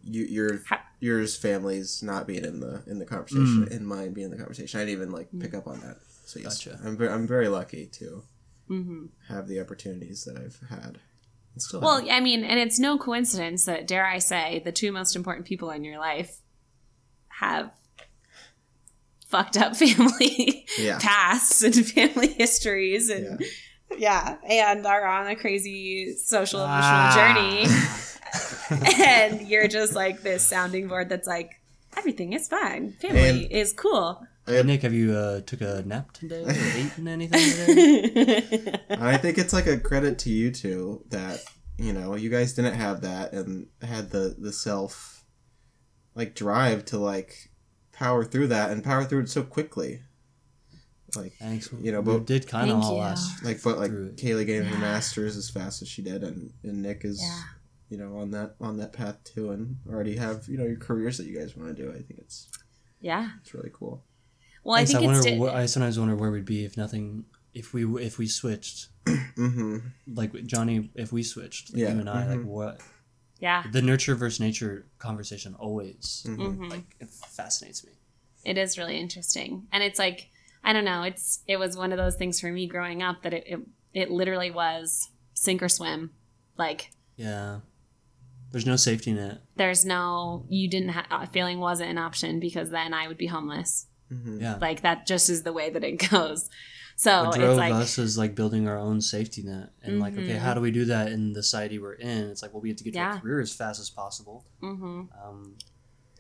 [0.04, 3.76] you your Ha- yours family's not being in the in the conversation, Mm.
[3.76, 4.78] and mine being in the conversation.
[4.80, 5.98] I didn't even like pick up on that.
[6.26, 6.80] So yes, Gotcha.
[6.84, 8.22] I'm very I'm very lucky to
[8.68, 10.98] hmm have the opportunities that I've had.
[11.58, 12.08] Still Well, have.
[12.10, 15.70] I mean, and it's no coincidence that, dare I say, the two most important people
[15.70, 16.38] in your life
[17.28, 17.70] have
[19.28, 23.40] fucked up family yeah, pasts and family histories and
[23.98, 24.36] yeah.
[24.48, 24.68] yeah.
[24.72, 27.14] and are on a crazy social emotional Ah.
[27.14, 27.66] journey
[28.98, 31.60] and you're just like this sounding board that's like
[31.96, 36.12] everything is fine family And- is cool Hey, Nick, have you uh, took a nap
[36.12, 38.78] today or eaten anything today?
[38.90, 41.42] I think it's like a credit to you two that
[41.78, 45.24] you know you guys didn't have that and had the the self
[46.14, 47.52] like drive to like
[47.92, 50.02] power through that and power through it so quickly.
[51.16, 51.70] Like Thanks.
[51.80, 53.00] You know, we but- did kind of Thank all you.
[53.00, 53.42] last.
[53.42, 54.16] like but like Through it.
[54.18, 57.40] Kaylee getting her masters as fast as she did, and and Nick is Yeah.
[57.88, 61.18] You know on that on that path too, and already have you know your careers
[61.18, 61.90] that you guys want to do.
[61.90, 62.48] I think it's
[63.00, 63.30] Yeah.
[63.40, 64.04] it's really cool.
[64.64, 65.24] Well, I Yes, think I it's.
[65.24, 65.30] wonder.
[65.30, 67.24] di- wh- I sometimes wonder where we'd be if nothing.
[67.52, 69.78] If we if we switched, Mm-hmm.
[70.14, 72.44] like Johnny, if we switched, like Yeah, you and I, like mhm.
[72.46, 72.80] what
[73.38, 73.64] yeah.
[73.70, 76.46] the nurture versus nature conversation always Mm-hmm.
[76.64, 77.92] hmm like it fascinates me.
[78.44, 80.30] It is really interesting, and it's like
[80.64, 81.02] I don't know.
[81.02, 83.60] It's it was one of those things for me growing up that it it,
[83.92, 86.10] it literally was sink or swim.
[86.58, 87.60] Like Yeah,
[88.54, 89.38] there's no safety net.
[89.56, 93.86] there's no you didn't ha- failing wasn't an option because then I would be homeless.
[94.12, 94.40] Mm-hmm.
[94.40, 96.48] Yeah, Like that just is the way that it goes.
[96.96, 100.16] So what it's drove like us is like building our own safety net and like
[100.16, 102.68] okay how do we do that in the society we're in it's like well we
[102.68, 103.14] have to get to Yeah.
[103.14, 105.08] our career as fast as possible mhm.
[105.26, 105.56] um,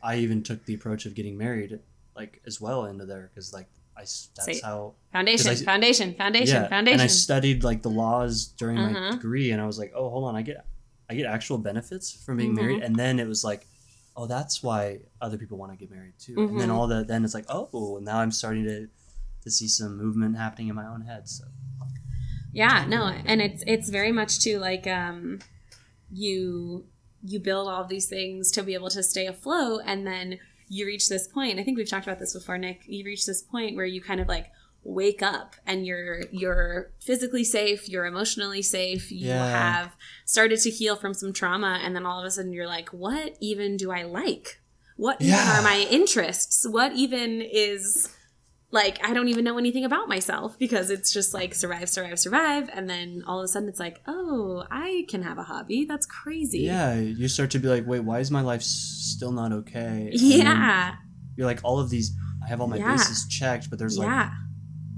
[0.02, 1.78] i even took the approach of getting married
[2.16, 6.62] like as well into there because like I that's Say- how foundation, I- foundation, foundation,
[6.62, 6.98] yeah foundation.
[7.00, 9.10] and i studied like the laws during my Uh-huh.
[9.12, 10.56] degree and i was like oh hold on i get
[11.10, 12.86] i get actual benefits from being married Mm-hmm.
[12.86, 13.66] and then it was like
[14.16, 16.74] oh that's why other people want to get married too and then Mhm.
[16.74, 18.88] all the then it's like oh now i'm starting to
[19.42, 21.44] to see some movement happening in my own head so
[22.52, 25.38] yeah no and it's it's very much too like um
[26.10, 26.84] you
[27.22, 30.38] you build all these things to be able to stay afloat and then
[30.68, 33.42] you reach this point i think we've talked about this before nick you reach this
[33.42, 34.46] point where you kind of like
[34.84, 39.46] wake up and you're you're physically safe you're emotionally safe you Yeah.
[39.50, 42.90] have started to heal from some trauma and then all of a sudden you're like
[42.90, 44.60] what even do i like
[44.96, 45.58] what even Yeah.
[45.58, 48.14] are my interests what even is
[48.70, 52.68] like I don't even know anything about myself because it's just like survive, survive, survive,
[52.72, 55.84] and then all of a sudden it's like, oh, I can have a hobby.
[55.84, 56.62] That's crazy.
[56.62, 60.08] Yeah, you start to be like, wait, why is my life still not okay?
[60.10, 60.94] And Yeah.
[61.36, 62.10] you're like, all of these,
[62.44, 62.90] I have all my Yeah.
[62.90, 64.30] bases checked, but there's like Yeah.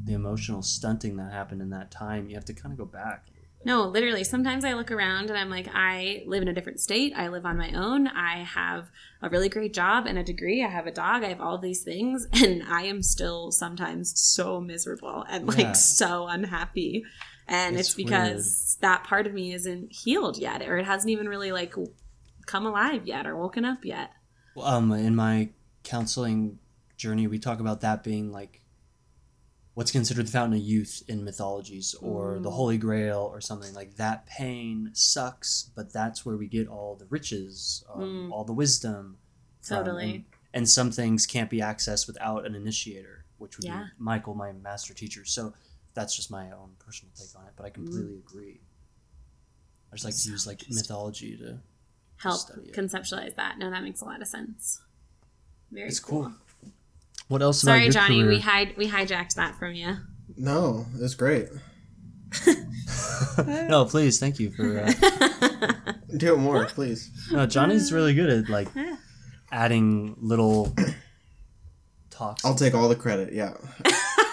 [0.07, 2.29] The emotional stunting that happened in that time.
[2.29, 3.27] You have to kind of go back.
[3.65, 4.23] No, literally.
[4.23, 7.13] Sometimes I look around and I'm like, I live in a different state.
[7.17, 8.07] I live on my own.
[8.07, 8.89] I have
[9.21, 10.63] a really great job and a degree.
[10.65, 11.25] I have a dog.
[11.25, 12.29] I have all these things.
[12.45, 15.73] And I am still sometimes so miserable and like Yeah.
[15.73, 17.05] so unhappy.
[17.49, 21.29] And it's, It's because that part of me isn't healed yet or it hasn't even
[21.29, 21.75] really like
[22.47, 24.11] come alive yet or woken up yet.
[24.63, 25.49] Um, in my
[25.83, 26.61] counseling
[26.97, 28.63] journey, we talk about that being like
[29.77, 32.55] what's considered the fountain of youth in mythologies or the Mm.
[32.55, 34.25] Holy Grail or something like that.
[34.25, 38.33] Pain sucks, but that's where we get all the riches, um, Mm.
[38.33, 39.19] all the wisdom.
[39.63, 40.15] Totally.
[40.15, 40.25] And,
[40.55, 43.83] and some things can't be accessed without an initiator, which would Yeah.
[43.85, 45.27] be Michael, my master teacher.
[45.27, 45.53] So
[45.93, 48.27] that's just my own personal take on it, but I completely Mm.
[48.27, 48.61] agree.
[49.93, 51.61] I just like to use like mythology to.
[52.17, 52.75] Help study it.
[52.75, 53.59] conceptualize that.
[53.59, 54.81] No, that makes a lot of sense.
[55.71, 56.23] Very It's cool.
[56.31, 56.35] cool.
[57.29, 58.29] What else about Sorry, your Johnny, career?
[58.31, 59.97] we hide we hijacked that from you.
[60.37, 61.49] No, it was great.
[63.47, 64.81] no, please, thank you for.
[64.81, 64.93] Uh,
[66.17, 67.11] Do it more, please.
[67.33, 68.69] no, Johnny's really good at like
[69.51, 70.75] adding little
[72.11, 72.45] talks.
[72.45, 73.33] I'll take all the credit.
[73.33, 73.55] Yeah,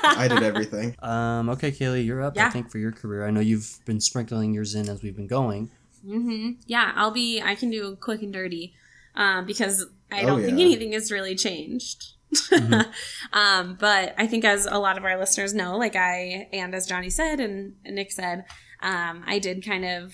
[0.04, 0.96] I did everything.
[1.00, 2.36] Um, okay, Kaylee, you're up.
[2.36, 2.48] Yeah.
[2.48, 5.28] I think for your career, I know you've been sprinkling yours in as we've been
[5.28, 5.72] going.
[6.06, 6.62] Mm-hmm.
[6.68, 7.42] Yeah, I'll be.
[7.42, 8.74] I can do quick and dirty,
[9.16, 10.66] um, because I Oh, don't think yeah.
[10.66, 12.14] anything has really changed.
[12.34, 12.92] Mhm.
[13.34, 16.86] um, but I think as a lot of our listeners know, like I and as
[16.86, 18.46] Johnny said and Nick said,
[18.82, 20.14] um, I did kind of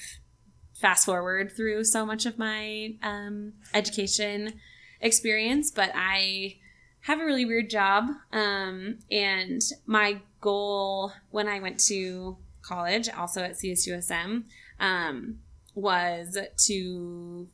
[0.79, 4.53] fast forward through so much of my um, education
[5.01, 6.57] experience, but I
[7.01, 8.05] have a really weird job.
[8.31, 14.43] Um, and my goal when I went to college, also at CSUSM,
[14.79, 15.39] um,
[15.75, 17.47] was to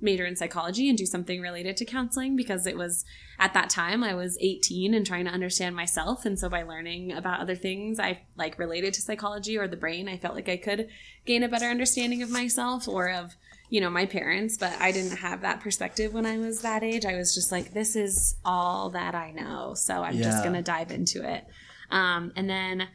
[0.00, 3.04] major in psychology and do something related to counseling because it was
[3.42, 6.24] at that time I was 18 and trying to understand myself.
[6.24, 10.08] And so by learning about other things I like related to psychology or the brain
[10.08, 10.88] I felt like I could
[11.26, 13.34] gain a better understanding of myself or of
[13.68, 14.56] you know my parents.
[14.56, 17.04] But I didn't have that perspective when I was that age.
[17.04, 19.74] I was just like this is all that I know.
[19.74, 21.44] So I'm just going to dive into it.
[21.90, 22.86] Um, and then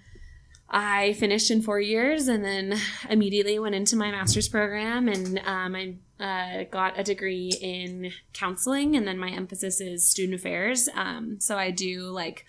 [0.70, 2.80] I finished in four years and then
[3.10, 5.10] immediately went into my master's program.
[5.10, 10.40] And um, I uh, got a degree in counseling and then my emphasis is student
[10.40, 10.90] affairs.
[10.96, 12.46] Um, so I do like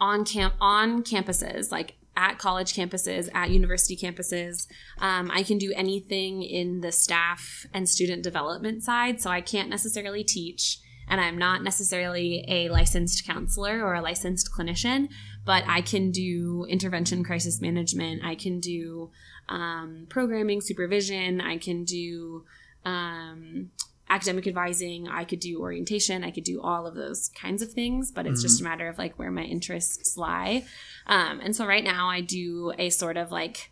[0.00, 4.66] on camp on campuses, like at college campuses, at university campuses.
[4.98, 9.20] Um, I can do anything in the staff and student development side.
[9.20, 10.78] So I can't necessarily teach,
[11.08, 15.08] and I'm not necessarily a licensed counselor or a licensed clinician,
[15.44, 18.24] but I can do intervention crisis management.
[18.24, 19.10] I can do
[19.48, 21.40] um, programming supervision.
[21.40, 22.44] I can do
[22.84, 23.70] um,
[24.08, 28.10] academic advising, I could do orientation, I could do all of those kinds of things,
[28.10, 30.64] but it's just a matter of like where my interests lie.
[31.06, 33.70] Um, and so right now I do a sort of like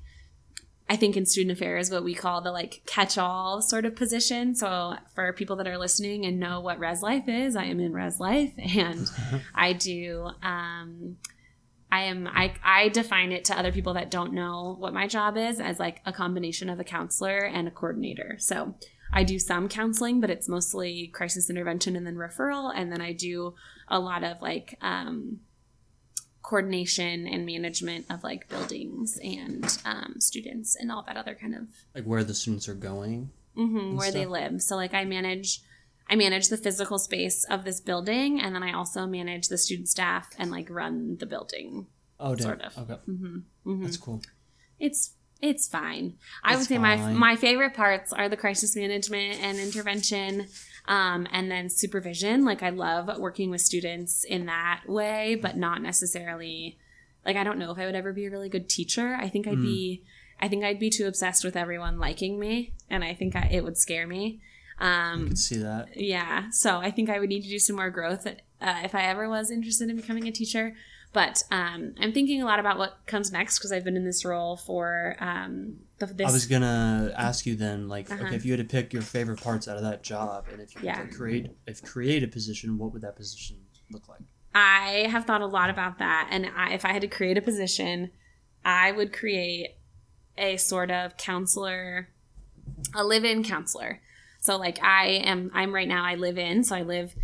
[0.89, 4.55] I think in student affairs, what we call the like catch all sort of position.
[4.55, 7.93] So for people that are listening and know what Res Life is, I am in
[7.93, 9.11] Res Life and
[9.55, 11.17] I do, um,
[11.93, 15.37] I am, I, I define it to other people that don't know what my job
[15.37, 18.37] is as like a combination of a counselor and a coordinator.
[18.39, 18.75] So
[19.13, 22.73] I do some counseling, but it's mostly crisis intervention and then referral.
[22.75, 23.55] And then I do
[23.89, 25.41] a lot of like, um,
[26.43, 31.69] coordination and management of like buildings and um, students and all that other kind of
[31.95, 33.31] Like where the students are going.
[33.57, 34.61] mm-hmm, where they live.
[34.61, 35.61] So like I manage
[36.13, 39.89] I manage the physical space of this building and then I also manage the student
[39.89, 41.87] staff and like run the building.
[42.21, 42.47] Oh, damn.
[42.49, 42.77] Sort of.
[42.79, 44.21] Okay, hmm hmm that's cool.
[44.79, 46.19] It's it's fine.
[46.45, 47.17] I would say my fine.
[47.17, 50.49] my favorite parts are the crisis management and intervention,
[50.87, 52.45] um, and then supervision.
[52.45, 56.79] Like I love working with students in that way, but not necessarily.
[57.25, 59.17] Like I don't know if I would ever be a really good teacher.
[59.19, 59.63] I think I'd Hmm.
[59.63, 60.03] be.
[60.41, 63.65] I think I'd be too obsessed with everyone liking me, and I think I, it
[63.65, 64.41] would scare me.
[64.83, 65.97] I Um, see that.
[65.97, 69.05] yeah, so I think I would need to do some more growth uh, if I
[69.05, 70.75] ever was interested in becoming a teacher.
[71.13, 74.25] But um, I'm thinking a lot about what comes next because I've been in this
[74.25, 76.27] role for um, the, this.
[76.27, 78.25] I was gonna ask you then, like, Uh-huh.
[78.25, 80.75] okay, if you had to pick your favorite parts out of that job, and if
[80.75, 81.05] you Yeah.
[81.07, 83.59] create, if create a position, what would that position
[83.91, 84.21] look like?
[84.55, 87.43] I have thought a lot about that, and I, if I had to create a
[87.43, 88.11] position,
[88.65, 89.77] I would create
[90.39, 92.09] a sort of counselor,
[92.95, 94.01] a live-in counselor.
[94.43, 97.15] So, like, I am, I'm right now, I live in, so I live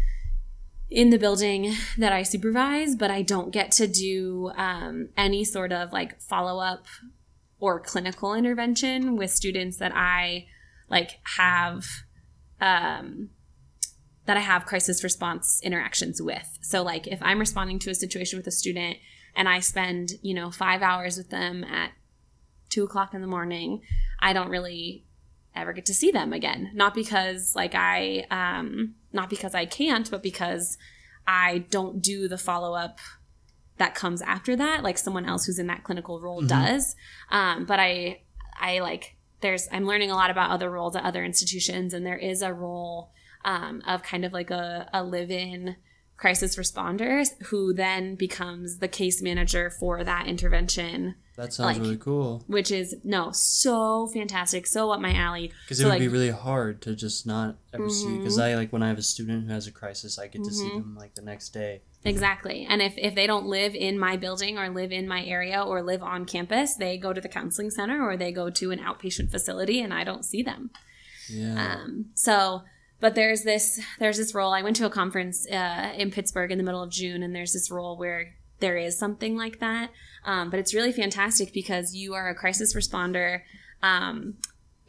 [0.88, 5.72] in the building that I supervise, but I don't get to do um, any sort
[5.72, 6.86] of like follow-up
[7.58, 10.46] or clinical intervention with students that I
[10.88, 11.84] like have
[12.60, 13.30] um,
[14.26, 16.58] that I have crisis response interactions with.
[16.62, 18.98] So, like, if I'm responding to a situation with a student
[19.34, 21.90] and I spend, you know, five hours with them at
[22.68, 23.82] two o'clock in the morning,
[24.20, 25.07] I don't really
[25.54, 26.70] ever get to see them again.
[26.74, 30.78] Not because, like, I, um, not because I can't, but because
[31.26, 32.98] I don't do the follow up
[33.78, 36.48] that comes after that, like someone else who's in that clinical role Mhm.
[36.48, 36.96] does.
[37.30, 38.22] Um, but I,
[38.60, 42.18] I like, there's, I'm learning a lot about other roles at other institutions, and there
[42.18, 43.12] is a role
[43.44, 45.76] um, of kind of like a, a live in
[46.18, 51.96] crisis responders who then becomes the case manager for that intervention, That sounds Like- really
[51.96, 52.42] cool.
[52.48, 55.52] which is no, so fantastic, so up my alley.
[55.64, 58.18] Because So, it would like- be really hard to just not ever see.
[58.18, 58.36] Because.
[58.40, 60.64] I like when I have a student who has a crisis, I get to see
[60.68, 60.82] Mhm.
[60.82, 61.82] them like the next day.
[62.04, 62.66] Exactly.
[62.68, 65.80] And if, if they don't live in my building or live in my area or
[65.80, 69.30] live on campus, they go to the counseling center or they go to an outpatient
[69.30, 70.70] facility and I don't see them.
[71.30, 71.74] Yeah.
[71.84, 72.62] Um, so,
[73.00, 74.52] but there's this there's this role.
[74.52, 77.52] I went to a conference uh, in Pittsburgh in the middle of June, and there's
[77.52, 79.90] this role where there is something like that.
[80.24, 83.40] Um, but it's really fantastic because you are a crisis responder.
[83.82, 84.34] Um,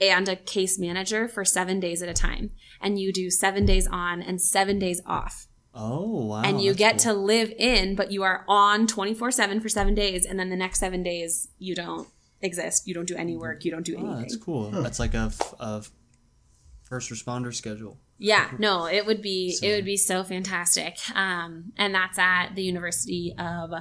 [0.01, 2.51] and a case manager for seven days at a time.
[2.82, 5.47] And you do seven days on and seven days off.
[5.76, 6.41] oh wow.
[6.41, 6.99] and you get cool.
[6.99, 10.26] to live in, but you are on 24 7 for seven days.
[10.26, 12.07] And then the next seven days, you don't
[12.41, 12.88] exist.
[12.88, 13.66] You don't do any work.
[13.66, 14.20] You don't do Oh, anything.
[14.22, 14.72] that's cool.
[14.72, 15.91] That's like a, f- a f-
[16.90, 17.98] first responder schedule.
[18.18, 20.98] Yeah, no, it would be So- it would be so fantastic.
[21.16, 23.72] Um, and that's at the University of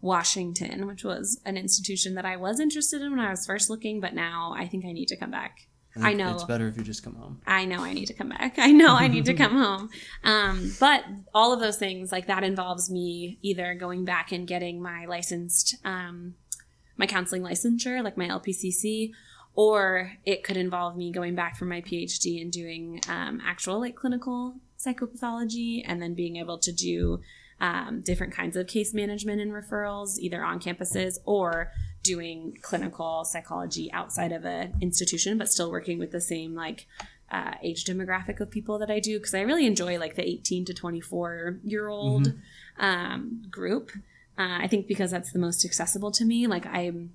[0.00, 4.00] Washington, which was an institution that I was interested in when I was first looking,
[4.00, 5.68] but now I think I need to come back.
[5.96, 6.34] I think know.
[6.34, 7.40] It's better if you just come home.
[7.46, 8.54] I know I need to come back.
[8.58, 9.90] I know I need to come home.
[10.24, 14.82] Um, but all of those things, like that, involves me either going back and getting
[14.82, 16.34] my licensed, um,
[16.96, 19.12] my counseling licensure, like my LPCC,
[19.54, 23.94] or it could involve me going back for my PhD and doing um, actual like
[23.94, 27.20] clinical psychopathology, and then being able to do
[27.60, 31.70] um, different kinds of case management and referrals, either on campuses or
[32.02, 36.86] doing clinical psychology outside of an institution, but still working with the same like
[37.30, 40.66] uh, age demographic of people that I do because I really enjoy like the 18
[40.66, 42.34] to 24 year old
[42.78, 43.90] um, group.
[44.38, 46.46] Uh, I think because that's the most accessible to me.
[46.46, 47.12] Like I'm,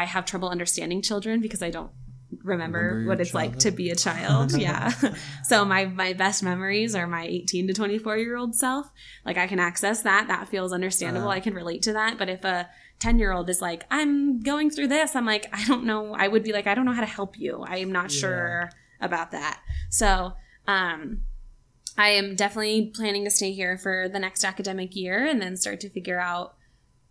[0.00, 1.90] I have trouble understanding children because I don't
[2.42, 4.56] remember, Remember what it's like to be a child.
[4.56, 4.90] yeah.
[5.44, 8.86] so my my best memories are my 18 to 24 year old self.
[9.26, 10.28] Like I can access that.
[10.28, 11.28] That feels understandable.
[11.28, 11.32] Uh.
[11.32, 12.16] I can relate to that.
[12.18, 12.68] But if a
[13.00, 16.14] 10 year old is like, I'm going through this, I'm like, I don't know.
[16.14, 17.62] I would be like, I don't know how to help you.
[17.66, 18.20] I am not Yeah.
[18.20, 18.70] sure
[19.00, 19.60] about that.
[19.90, 20.32] So,
[20.66, 21.22] um,
[21.98, 25.80] I am definitely planning to stay here for the next academic year and then start
[25.80, 26.54] to figure out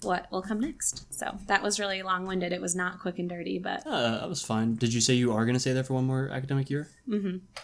[0.03, 1.13] what will come next.
[1.13, 2.51] So that was really long winded.
[2.53, 4.75] It was not quick and dirty, but Uh, that was fine.
[4.75, 6.87] Did you say you are going to stay there for one more academic year?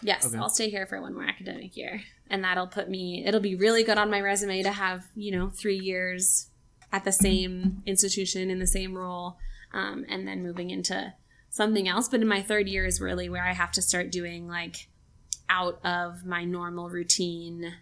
[0.02, 0.36] yes, Okay.
[0.38, 2.02] I'll stay here for one more academic year.
[2.30, 5.48] And that'll put me, it'll be really good on my resume to have, you know,
[5.50, 6.48] three years
[6.92, 9.36] at the same institution in the same role
[9.72, 11.12] um, and then moving into
[11.50, 12.08] something else.
[12.08, 14.88] But in my third year is really where I have to start doing like
[15.50, 17.72] out of my normal routine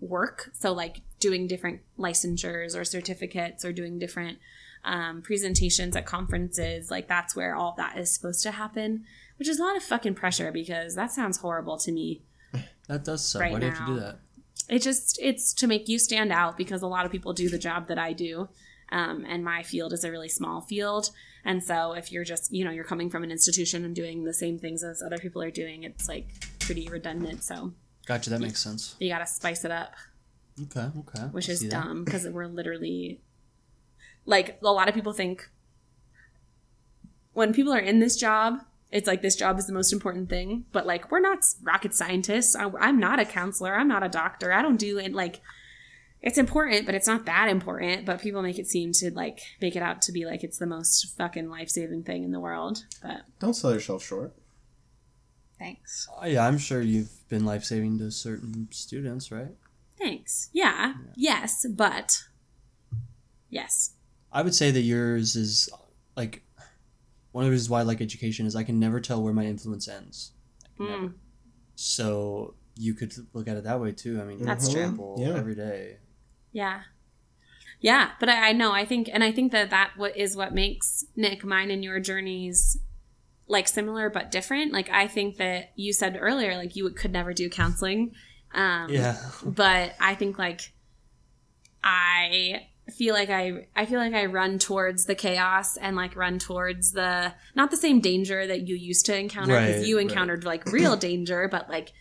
[0.00, 0.50] work.
[0.52, 4.38] So, like doing different licensures or certificates or doing different
[4.84, 6.90] um, presentations at conferences.
[6.90, 9.04] Like, that's where all that is supposed to happen,
[9.38, 12.22] which is a lot of fucking pressure because that sounds horrible to me.
[12.88, 13.42] That does suck.
[13.42, 14.20] Right Why do you have to do that?
[14.68, 17.58] It just, it's to make you stand out because a lot of people do the
[17.58, 18.48] job that I do.
[18.92, 21.10] Um, and my field is a really small field.
[21.44, 24.32] And so if you're just, you know, you're coming from an institution and doing the
[24.32, 26.28] same things as other people are doing, it's like
[26.60, 27.42] pretty redundant.
[27.42, 27.72] So
[28.06, 28.30] Gotcha.
[28.30, 28.94] That makes sense.
[29.00, 29.94] you got to spice it up.
[30.62, 30.88] Okay.
[30.98, 31.22] Okay.
[31.32, 33.20] which I is dumb because we're literally
[34.24, 35.48] like a lot of people think
[37.32, 40.64] when people are in this job it's like this job is the most important thing
[40.72, 44.52] but like we're not rocket scientists I, i'm not a counselor i'm not a doctor
[44.52, 45.40] i don't do it like
[46.22, 49.76] it's important but it's not that important but people make it seem to like make
[49.76, 53.22] it out to be like it's the most fucking life-saving thing in the world but
[53.38, 54.32] Don't sell yourself short.
[55.58, 59.54] thanks Oh, yeah, I'm sure you've been life saving to certain students, right?
[59.98, 62.24] Thanks yeah yes but
[63.50, 63.92] yes
[64.32, 65.70] I would say that yours is
[66.14, 66.42] like
[67.32, 69.44] one of the reasons why I like education is I can never tell where my
[69.44, 70.32] influence ends.
[70.64, 71.06] I can never.
[71.06, 71.14] Mm.
[71.74, 74.20] So you could look at it that way too.
[74.20, 75.16] I mean, That's you true.
[75.18, 75.36] Yeah.
[75.36, 75.98] every day.
[76.52, 76.82] Yeah.
[77.80, 78.72] Yeah, but I, I know.
[78.72, 82.00] I think, and I think that that what is what makes Nick mine and your
[82.00, 82.78] journeys
[83.48, 84.72] like similar but different.
[84.72, 88.12] Like I think that you said earlier, like you could never do counseling.
[88.54, 89.18] Um, Yeah.
[89.44, 90.72] But I think like
[91.82, 92.66] I
[92.96, 96.92] feel like I I feel like I run towards the chaos and like run towards
[96.92, 100.06] the not the same danger that you used to encounter because Right, you right.
[100.08, 101.92] encountered like real danger, but like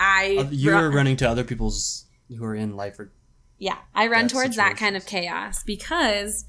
[0.00, 3.12] I Uh, You're ru- running to other people's who are in life or
[3.58, 6.44] yeah, I run towards that kind of chaos because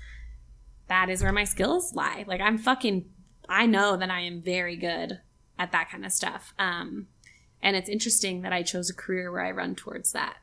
[0.88, 2.26] that is where my skills lie.
[2.28, 3.06] Like I'm fucking
[3.48, 5.20] I know that I am very good
[5.58, 6.54] at that kind of stuff.
[6.60, 7.08] Um
[7.66, 10.38] and it's interesting that I chose a career where I run towards that.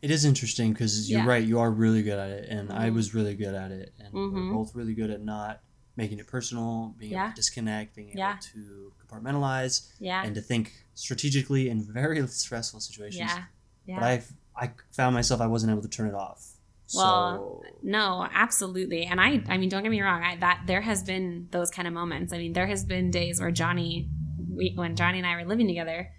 [0.00, 1.26] It is interesting because you're Yeah.
[1.26, 1.44] right.
[1.46, 2.94] You are really good at it, and I Mhm.
[2.94, 4.32] was really good at it, and Mhm.
[4.32, 5.60] we're both really good at not
[5.96, 7.28] making it personal, being able Yeah.
[7.30, 10.22] to disconnect, being able to compartmentalize, Yeah.
[10.24, 13.18] and to think strategically in very stressful situations.
[13.30, 13.44] yeah.
[13.86, 14.00] Yeah.
[14.00, 14.22] But I
[14.62, 16.54] I found myself I wasn't able to turn it off.
[16.94, 19.04] Well, so No, absolutely.
[19.04, 21.86] And I I mean don't get me wrong, I that there has been those kind
[21.88, 22.32] of moments.
[22.32, 24.08] I mean, there has been days where Johnny
[24.48, 26.10] we, when Johnny and I were living together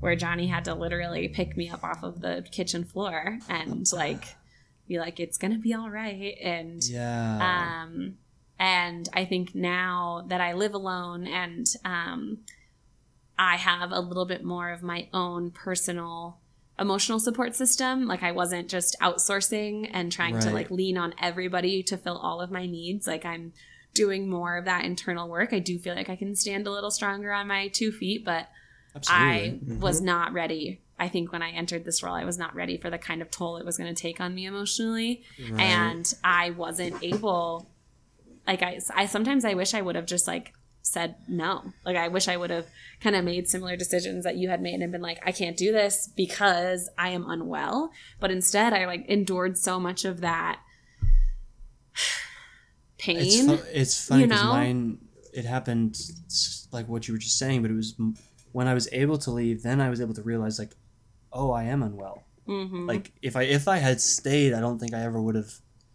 [0.00, 4.24] where Johnny had to literally pick me up off of the kitchen floor and like
[4.88, 8.16] be like it's to be all right and yeah, um
[8.58, 12.38] and I think now that I live alone and um
[13.38, 16.40] I have a little bit more of my own personal
[16.78, 18.06] emotional support system.
[18.06, 22.40] Like I wasn't just outsourcing and trying to like lean on everybody to fill all
[22.40, 23.06] of my needs.
[23.06, 23.52] Like I'm
[23.92, 25.52] doing more of that internal work.
[25.52, 28.48] I do feel like I can stand a little stronger on my two feet, but
[28.94, 29.26] absolutely.
[29.26, 29.80] I mm-hmm.
[29.80, 30.80] was not ready.
[30.98, 33.30] I think when I entered this role, I was not ready for the kind of
[33.30, 35.60] toll it was going to take on me emotionally Right.
[35.60, 37.70] and I wasn't able.
[38.46, 41.72] Like I, I sometimes I wish I would have just like said no.
[41.84, 42.66] Like I wish I would have
[43.00, 45.72] kind of made similar decisions that you had made and been like, I can't do
[45.72, 47.90] this because I am unwell.
[48.18, 50.60] But instead, I like endured so much of that
[52.98, 53.18] pain.
[53.18, 54.50] It's, fu- it's funny you because know?
[54.50, 54.98] mine
[55.32, 55.96] it happened
[56.72, 58.16] like what you were just saying, but it was m-
[58.52, 59.62] when I was able to leave.
[59.62, 60.74] Then I was able to realize like,
[61.32, 62.24] oh, I am unwell.
[62.48, 62.88] Mhm.
[62.88, 65.52] Like if I if I had stayed, I don't think I ever would have.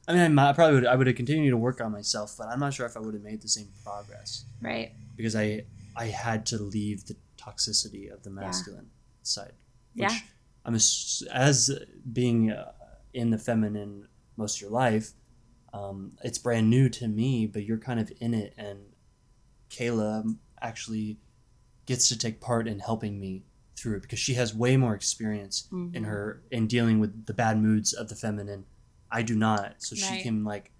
[0.08, 0.86] I mean, I, might, I probably would.
[0.86, 3.14] I would have continued to work on myself, but I'm not sure if I would
[3.16, 4.92] have made the same progress right.
[5.18, 8.90] because I I had to leave the toxicity of the masculine
[9.24, 9.54] side.
[9.96, 10.18] Which Yeah.
[10.64, 11.72] I'm ass- as
[12.14, 12.72] being uh,
[13.14, 15.12] in the feminine most of your life.
[15.74, 18.80] Um, it's brand new to me, but you're kind of in it, and
[19.70, 21.18] Kayla actually
[21.86, 23.44] gets to take part in helping me
[23.78, 26.06] through it because she has way more experience in Mhm.
[26.06, 28.66] her in dealing with the bad moods of the feminine.
[29.12, 30.72] I do not, so she can like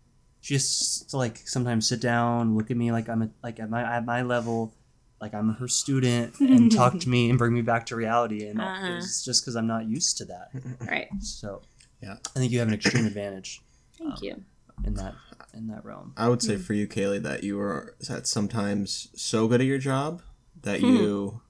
[0.42, 3.70] she has to like sometimes sit down, look at me like I'm a, like at
[3.70, 4.74] my at my level,
[5.20, 8.48] like I'm her student, and talk to me and bring me back to reality.
[8.48, 8.94] And Uh-huh.
[8.94, 10.52] it's just because I'm not used to that.
[10.88, 11.08] Right.
[11.20, 11.62] So
[12.02, 12.18] Yeah.
[12.36, 13.62] I think you have an extreme advantage
[13.98, 14.44] Thank you.
[14.84, 15.16] in that
[15.54, 16.14] in that realm.
[16.18, 19.78] I would say for you, Kaylee, that you were at sometimes so good at your
[19.80, 20.22] job
[20.66, 20.86] that Hmm.
[20.88, 21.42] you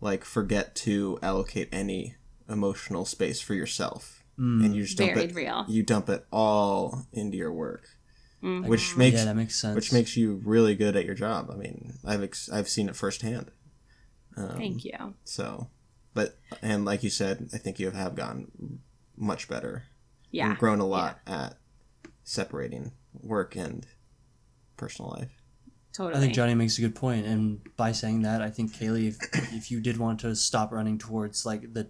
[0.00, 2.14] like forget to allocate any
[2.48, 4.64] emotional space for yourself, Mm.
[4.64, 5.34] and you just dump Very it.
[5.34, 5.64] real.
[5.68, 7.88] You dump it all into your work.
[8.42, 8.66] Mhm.
[8.68, 9.74] which makes yeah, that makes sense.
[9.74, 11.50] which makes you really good at your job.
[11.50, 13.50] I mean, I've ex- I've seen it firsthand.
[14.36, 15.14] Um, Thank you.
[15.24, 15.70] So,
[16.12, 18.80] but and like you said, I think you have gotten
[19.16, 19.84] much better.
[20.30, 20.50] Yeah.
[20.50, 21.56] and grown a lot at
[22.24, 23.86] separating work and
[24.76, 25.33] personal life.
[25.94, 26.16] Totally.
[26.16, 29.16] I think Johnny makes a good point, and by saying that, I think Kaylee, if,
[29.54, 31.88] if you did want to stop running towards like the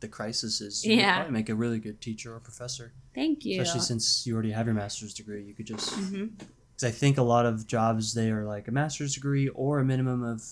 [0.00, 1.14] the crises, you Yeah.
[1.16, 2.92] probably make a really good teacher or professor.
[3.14, 3.60] Thank you.
[3.60, 7.22] Especially since you already have your master's degree, you could just because I think a
[7.22, 10.42] lot of jobs they are like a master's degree or a minimum of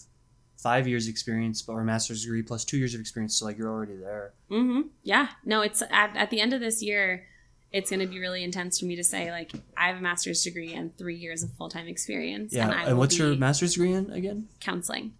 [0.56, 3.36] five years experience, or a master's degree plus two years of experience.
[3.36, 4.32] So like you're already there.
[4.48, 5.28] hmm Yeah.
[5.44, 7.26] No, it's at, at the end of this year,
[7.72, 10.42] it's going to be really intense for me to say, like, I have a master's
[10.42, 12.52] degree and three years of full time experience.
[12.54, 12.70] Yeah.
[12.70, 14.48] And, And, what's your master's degree in again?
[14.60, 15.14] counseling.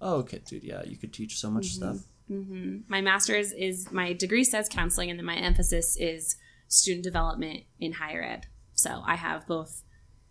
[0.00, 0.62] Oh, okay, dude.
[0.62, 1.98] Yeah, you could teach so much stuff.
[2.28, 6.36] hmm My master's is my degree says counseling, and then my emphasis is
[6.68, 8.46] student development in higher ed.
[8.74, 9.82] So I have both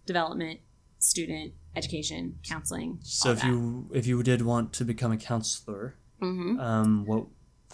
[0.05, 0.61] development,
[0.99, 2.99] student education, counseling.
[3.03, 7.25] So if you if you did want to become a counselor, hmm um, what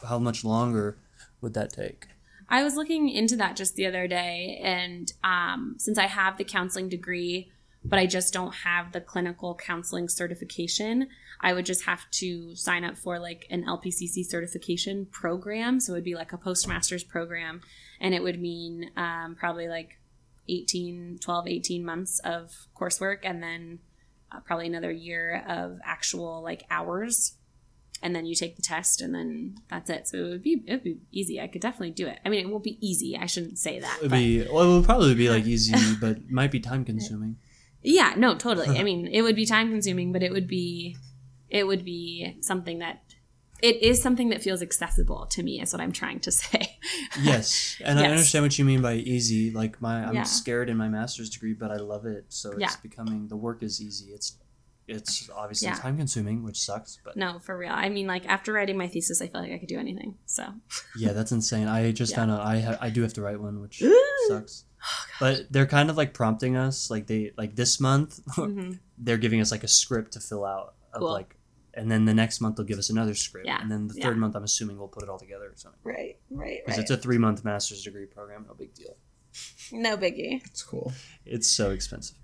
[0.07, 0.97] how much longer
[1.41, 2.07] would that take?
[2.49, 6.43] I was looking into that just the other day, and um, since I have the
[6.43, 7.51] counseling degree,
[7.85, 11.07] but I just don't have the clinical counseling certification,
[11.41, 15.79] I would just have to sign up for like an LPCC certification program.
[15.79, 17.61] So it would be like a postmaster's program,
[17.99, 19.99] and it would mean um, probably like
[20.47, 23.79] 18, 12, 18 months of coursework, and then
[24.31, 27.37] uh, probably another year of actual like hours
[28.03, 30.71] and then you take the test and then that's it so it would be it
[30.73, 33.25] would be easy i could definitely do it i mean it won't be easy i
[33.25, 36.51] shouldn't say that It'd but be well, it would probably be like easy, but might
[36.51, 37.37] be time consuming.
[37.81, 40.95] yeah no totally i mean it would be time consuming but it would be
[41.49, 43.01] it would be something that
[43.61, 46.77] it is something that feels accessible to me is what i'm trying to say
[47.21, 49.51] Yes, and I understand what you mean by easy.
[49.51, 50.23] Like my, I'm Yeah.
[50.23, 52.25] scared in my master's degree, but I love it.
[52.29, 52.69] So it's Yeah.
[52.81, 54.11] becoming the work is easy.
[54.11, 54.35] It's
[54.87, 55.75] it's obviously Yeah.
[55.75, 56.99] time consuming, which sucks.
[57.03, 59.57] But no for real i mean like after writing my thesis i feel like i
[59.57, 60.45] could do anything so
[60.97, 61.67] yeah, that's insane.
[61.67, 62.17] I just Yeah.
[62.17, 63.97] found out I ha- I do have to write one, which Ooh.
[64.27, 64.65] sucks.
[65.19, 68.79] But they're kind of like prompting us, like they like this month Mhm.
[68.97, 71.11] they're giving us like a script to fill out of Cool.
[71.13, 71.35] like,
[71.73, 73.61] and then the next month they'll give us another script, Yeah.
[73.61, 74.03] and then the Yeah.
[74.05, 75.79] third month I'm assuming we'll put it all together or something.
[75.83, 78.97] Right, right right Because it's a three month master's degree program, no big deal.
[79.71, 80.91] no biggie It's cool.
[81.25, 82.17] It's so expensive.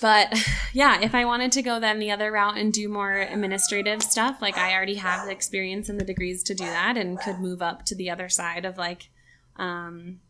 [0.00, 0.34] But
[0.72, 4.38] yeah, if I wanted to go then the other route and do more administrative stuff,
[4.40, 7.60] like I already have the experience and the degrees to do that and could move
[7.62, 9.10] up to the other side of like
[9.56, 10.20] um,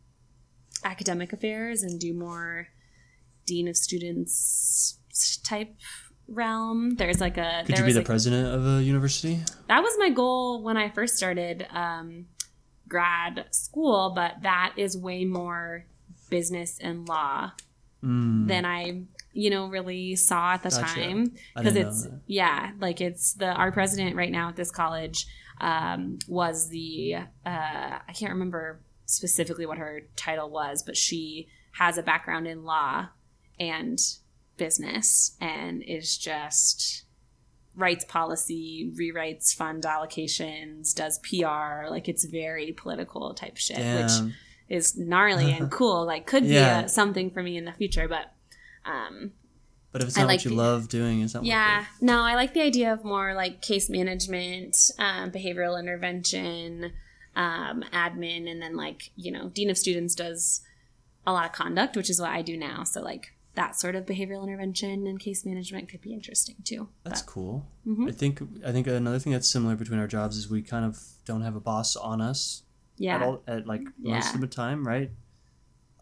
[0.84, 2.68] academic affairs and do more
[3.46, 4.98] dean of students
[5.44, 5.74] type
[6.28, 6.96] realm.
[6.96, 9.40] There's like a Could there you be the like- president of a university?
[9.68, 12.26] that was my goal when I first started um,
[12.88, 15.86] grad school, but that is way more
[16.28, 17.52] business and law
[18.02, 19.02] Mm, than I,
[19.32, 20.82] you know, really saw at the Gotcha.
[20.84, 25.26] time because it's yeah, like it's the our president right now at this college
[25.60, 31.98] um, was the uh, I can't remember specifically what her title was, but she has
[31.98, 33.08] a background in law
[33.58, 33.98] and
[34.56, 37.04] business and is just
[37.76, 44.34] writes policy, rewrites fund allocations, does PR, like it's very political type shit, which
[44.68, 46.04] is gnarly and cool.
[46.04, 46.80] Like could Yeah.
[46.80, 48.32] be a, something for me in the future, but
[48.84, 49.32] um,
[49.92, 52.34] But if it's not like what you the- love doing, it's not yeah, no, I
[52.34, 56.92] like the idea of more like case management, um, behavioral intervention,
[57.36, 60.60] um, admin, and then like you know, dean of students does
[61.26, 62.84] a lot of conduct, which is what I do now.
[62.84, 66.88] So like that sort of behavioral intervention and case management could be interesting too.
[67.02, 67.66] That's But- cool.
[67.86, 68.08] Mhm.
[68.08, 70.98] I think I think another thing that's similar between our jobs is we kind of
[71.24, 72.62] don't have a boss on us
[72.96, 74.34] at yeah, all at like most Yeah.
[74.34, 75.10] of the time, right?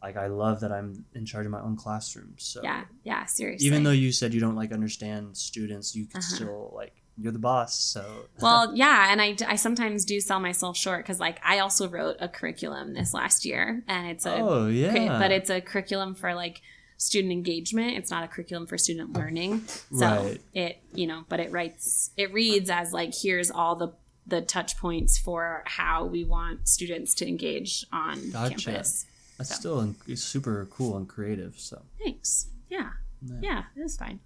[0.03, 2.34] Like I love that I'm in charge of my own classroom.
[2.38, 3.24] So yeah, yeah.
[3.26, 3.66] Seriously.
[3.66, 6.34] even though you said you don't like understand students, you can Uh-huh.
[6.36, 7.74] still like you're the boss.
[7.74, 11.88] So well yeah and I, I sometimes do sell myself short because like i also
[11.88, 16.14] wrote a curriculum this last year and it's a oh yeah, but it's a curriculum
[16.14, 16.61] for like
[16.96, 20.40] student engagement it's not a curriculum for student learning so Right.
[20.55, 23.88] it you know but it writes it reads as like here's all the
[24.26, 28.54] the touch points for how we want students to engage on Gotcha.
[28.70, 29.07] campus
[29.38, 29.54] that's so.
[29.54, 31.58] still in, it's super cool and creative.
[31.58, 32.90] So thanks yeah
[33.22, 33.38] Yeah.
[33.42, 34.20] yeah it is fine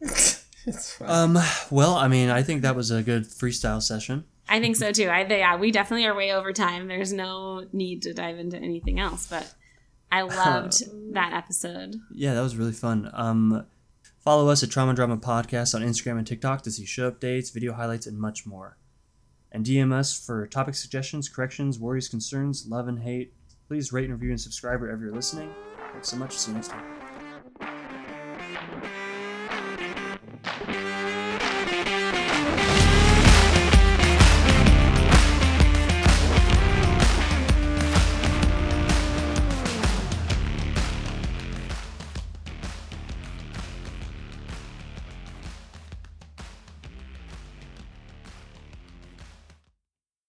[0.66, 1.08] It's fine.
[1.08, 1.38] um,
[1.70, 4.24] well, I mean, I think that was a good freestyle session.
[4.48, 5.08] I think so too.
[5.08, 6.88] I yeah, we definitely are way over time.
[6.88, 9.54] There's no need to dive into anything else, but
[10.12, 10.82] I loved
[11.14, 11.96] that episode.
[12.12, 13.08] Yeah, that was really fun.
[13.14, 13.64] Um,
[14.18, 17.72] follow us at Trauma Drama Podcast on Instagram and TikTok to see show updates, video
[17.72, 18.76] highlights, and much more.
[19.52, 23.32] And DM us for topic suggestions, corrections, worries, concerns, love, and hate.
[23.68, 25.50] Please rate and review and subscribe wherever you're listening.
[25.92, 26.38] Thanks so much.
[26.38, 26.98] See you next time.